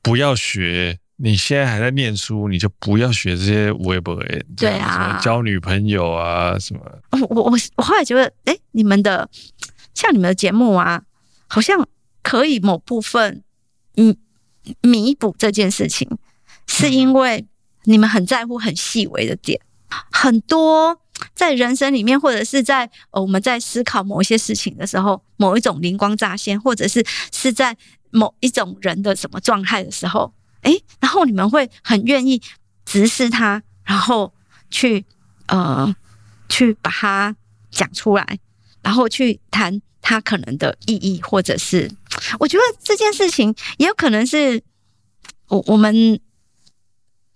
[0.00, 4.16] 不要学，你现在还在念书，你就不要学这些微博，
[4.56, 6.80] 对啊，交女朋友啊什么。
[7.10, 9.28] 我我我后来觉得，哎，你们的
[9.92, 11.02] 像你们的节目啊，
[11.48, 11.88] 好像
[12.22, 13.42] 可以某部分
[13.96, 14.16] 嗯
[14.82, 16.08] 弥补这件事情，
[16.68, 17.44] 是因为
[17.84, 19.60] 你们很在乎很细微的点，
[20.12, 21.00] 很多。
[21.34, 27.76] 在人生里面，或者是在呃我们在思考某一些事情的时候，某一种灵光乍现，或者是是在
[28.10, 32.40] 某一种人的什么状态的时候，哎，然后你们会很愿意
[32.84, 34.32] 直视他，然后
[34.70, 35.04] 去
[35.46, 35.94] 呃
[36.48, 37.34] 去把它
[37.70, 38.38] 讲出来，
[38.82, 41.90] 然后去谈他可能的意义，或者是
[42.38, 44.62] 我觉得这件事情也有可能是
[45.48, 46.20] 我我们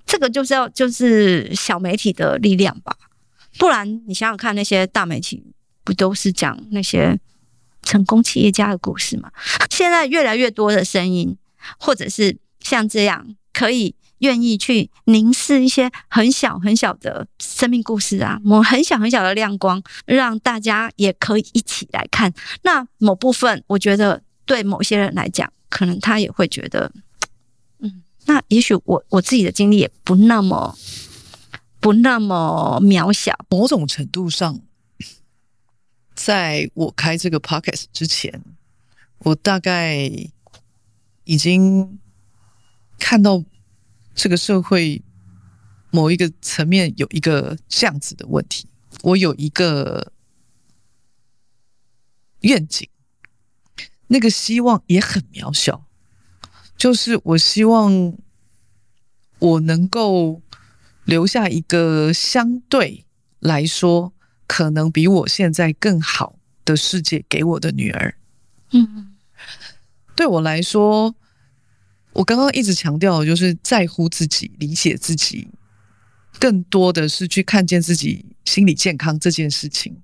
[0.06, 2.96] 这个就是要就是小媒体的力量吧。
[3.58, 5.42] 不然，你想想看，那些大媒体
[5.84, 7.18] 不都是讲那些
[7.82, 9.30] 成功企业家的故事吗？
[9.70, 11.36] 现在越来越多的声音，
[11.78, 22.32] 或者是像这样可以愿意去凝视一些很小很小的生命故事啊，某很小很小的亮光，让大家也可以一起来看。
[22.62, 26.92] 那某部分，我觉得对某些人来讲，可能他也会觉得，
[27.80, 30.76] 嗯，那也许我我自己的经历也不那么
[31.82, 33.36] 不那么渺小。
[33.50, 34.58] 某种程度上，
[36.14, 38.42] 在我开这个 podcast 之前，
[39.18, 40.08] 我大概
[41.24, 41.98] 已经
[42.98, 43.44] 看到。
[44.14, 45.02] 这个社会
[45.90, 48.68] 某一个层面有一个这样子的问题，
[49.02, 50.12] 我有一个
[52.40, 52.86] 愿景，
[54.08, 55.86] 那个希望也很渺小，
[56.76, 58.18] 就是我希望
[59.38, 60.42] 我能够
[61.04, 63.04] 留下一个相对
[63.40, 64.12] 来说
[64.46, 68.14] 可能比我现在更好的世界给我的女儿。
[68.72, 69.14] 嗯，
[70.14, 71.14] 对我来说。
[72.14, 75.48] 我刚刚一直强调的，就是在乎自己、理解自己，
[76.38, 79.96] 更多的是去看见自己心理健康这件事情。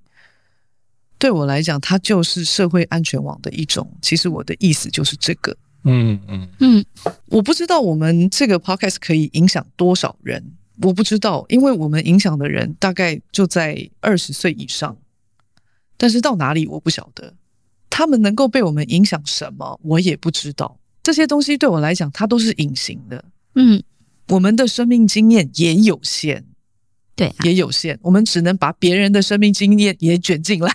[1.19, 3.95] 对我来讲，它就是社会安全网的一种。
[4.01, 5.55] 其实我的意思就是这个。
[5.83, 6.85] 嗯嗯嗯，
[7.27, 10.43] 我不知道我们这个 podcast 可以影响多少人，
[10.81, 14.97] 我不知道，因为我们影响的人大概就在二十岁以上，
[15.97, 17.33] 但是到哪里我不晓得。
[17.89, 20.79] 他们能够被我们影响什么，我也不知道。
[21.03, 23.25] 这些东西对我来讲，它都是隐形的。
[23.55, 23.83] 嗯，
[24.29, 26.43] 我们的生命经验也有限，
[27.15, 27.99] 对啊，也有限。
[28.01, 30.73] 我们只能把别人的生命经验也卷进来。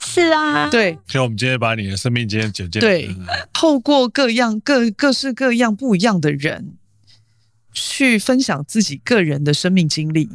[0.00, 0.98] 是啊， 对。
[1.06, 2.86] 所以，我们今天把你的生命经验卷进来。
[2.88, 3.16] 对，
[3.54, 6.74] 透过各样各各式各样不一样的人
[7.74, 10.30] 去分享自己个人的生命经历，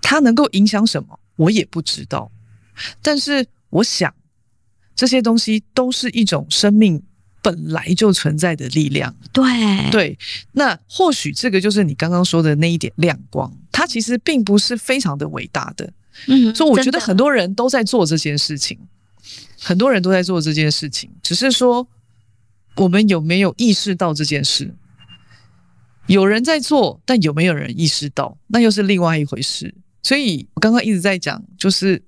[0.00, 2.32] 它能够影响什么，我也不知道。
[3.00, 4.12] 但是，我想
[4.96, 7.00] 这些东西都是一种生命。
[7.44, 9.42] 本来就存在的力量，对
[9.90, 10.16] 对，
[10.52, 15.92] 那或许这个就是你刚刚说的那一点亮光，它其实并不是非常的伟大的，
[16.28, 18.78] 嗯，所以我觉得很多人都在做这件事情，
[19.58, 21.84] 很多人都在做这件事情，只是说
[22.76, 24.72] 我们有没有意识到这件事？
[26.06, 29.74] 有人在做，但有没有人意识到，那又是另外一回事。
[30.02, 32.02] 所以我刚刚一直在讲，就是。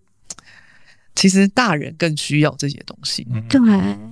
[1.16, 3.60] 其实大人更需要这些东西，对。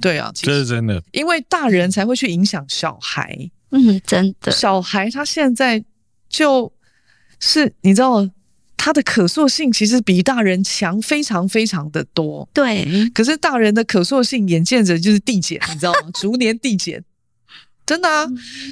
[0.01, 3.37] 对啊，这是真的，因为大人才会去影响小孩，
[3.70, 5.85] 嗯，真的，小孩他现在
[6.28, 6.72] 就
[7.41, 8.30] 是你知道，
[8.76, 16.11] 他的可塑性其实比大人强非常非常的多，对，可是大人的可塑性眼见着就是递减，你知道吗？
[16.14, 17.03] 逐年递减，
[17.85, 18.26] 真的啊，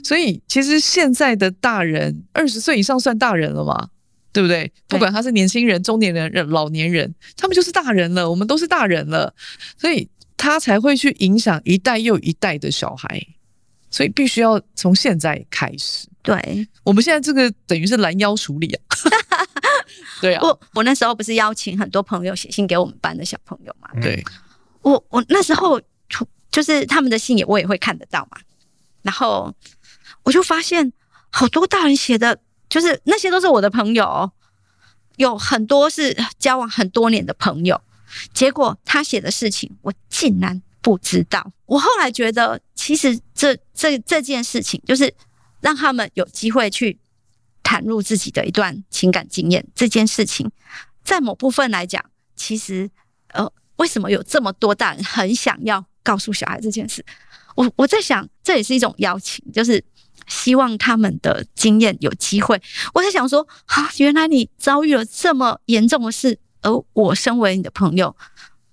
[0.05, 3.89] 所以其实现在的大人二十岁以上算大人了嘛？
[4.33, 4.73] 对不对？
[4.87, 8.31] 不管他是年轻人、中年人、老年人，他们就是大人了。
[8.31, 9.35] 我们都是大人了，
[9.77, 13.27] 所以他才会去影响一代又一代的小孩。
[13.91, 16.07] 所以必须要从现在开始。
[16.23, 18.81] 对，我们现在这个等于是拦腰处理啊。
[20.23, 23.91] 对啊，我我那时候不是邀请很多朋友写信给我们班的小朋友嘛？
[24.01, 24.23] 对，
[24.83, 25.81] 我我那时候
[26.53, 28.39] 就是他们的信也我也会看得到嘛。
[29.03, 29.55] 然后
[30.23, 30.93] 我就发现
[31.31, 32.39] 好多大人写的。
[32.69, 34.31] 就是那些都是我的朋友，
[35.17, 37.81] 有很多是交往很多年的朋友，
[38.33, 41.51] 结果他写的事情我竟然不知道。
[41.67, 45.13] 我后来觉得，其实这这这件事情，就是
[45.61, 46.97] 让他们有机会去
[47.65, 49.67] 袒露自己的一段情感经验。
[49.75, 50.49] 这件事情，
[51.03, 52.05] 在某部分来讲，
[52.37, 52.89] 其实
[53.33, 57.05] 呃，为什么有这么多大人很想要告诉小孩这件事？
[57.55, 59.83] 我我在想，这也是一种邀请，就是。
[60.29, 62.61] 希望他们的经验有机会。
[62.95, 68.15] 我在想说，啊，原来你遭遇了这么严重的事，而我身为你的朋友，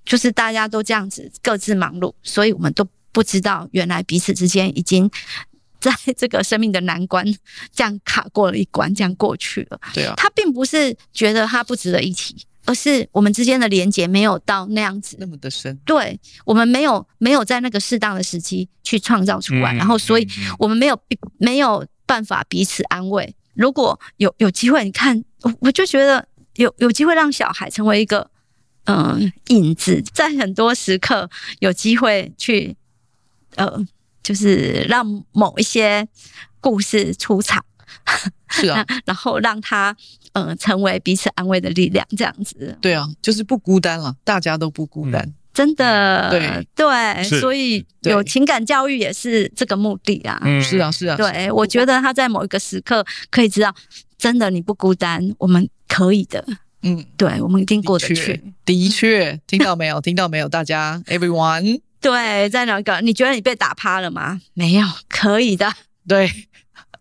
[0.05, 5.09] 就是大家都这样子各自忙碌，所以我们都不知道，原来彼此之间已经
[5.81, 7.25] 在这个生命的难关
[7.73, 9.79] 这样卡过了一关，这样过去了。
[9.95, 12.35] 对啊，他并不是觉得他不值得一提。
[12.67, 20.27] 而是我们之间的连结没有到那样子那么的深，对，我们没有没有在那个适当的时期去创造出来，嗯、然后所以
[20.59, 20.99] 我们没有
[21.37, 23.33] 没有办法彼此安慰。
[23.53, 28.29] 如果有有机会，你看，我我就觉得有有机会让小孩成为一个
[28.83, 31.29] 嗯、呃、影子，在很多时刻
[31.59, 32.75] 有机会去
[33.55, 33.81] 呃，
[34.21, 36.05] 就是让某一些
[36.59, 37.63] 故事出场。
[38.49, 42.77] 是啊， 然后让他嗯、呃、成为彼此安慰的力量，这样子。
[42.81, 46.29] 对啊，就是不孤单了，大家都不孤单，嗯、真的。
[46.29, 50.39] 对对，所以有情感教育也是这个目的啊。
[50.43, 51.17] 嗯，是啊，是啊。
[51.17, 53.73] 对，我觉得他在某一个时刻可以知道，
[54.17, 56.45] 真的你不孤单，我们可以的。
[56.83, 58.41] 嗯，对，我们一定过得去。
[58.63, 59.99] 的确，听到没有？
[59.99, 60.47] 听到没有？
[60.47, 61.81] 大家，everyone。
[61.99, 63.01] 对，在哪个？
[63.01, 64.39] 你觉得你被打趴了吗？
[64.53, 65.73] 没有，可以的。
[66.07, 66.31] 对。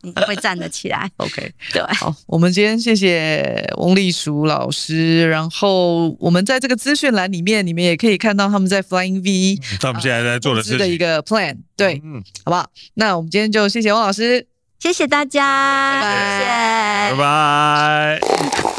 [0.03, 1.11] 你会站得起来。
[1.19, 12.67] OK，对，好，我们今天谢谢翁丽淑老师，然后我们在这个资讯栏里面，你们也可以看到他们在 Flying V，他们现在在做的是的一个 plan，对，嗯，好不好？
[12.95, 14.47] 那我们今天就谢谢翁老师，
[14.79, 18.21] 谢谢大家，拜拜谢谢，拜
[18.63, 18.76] 拜。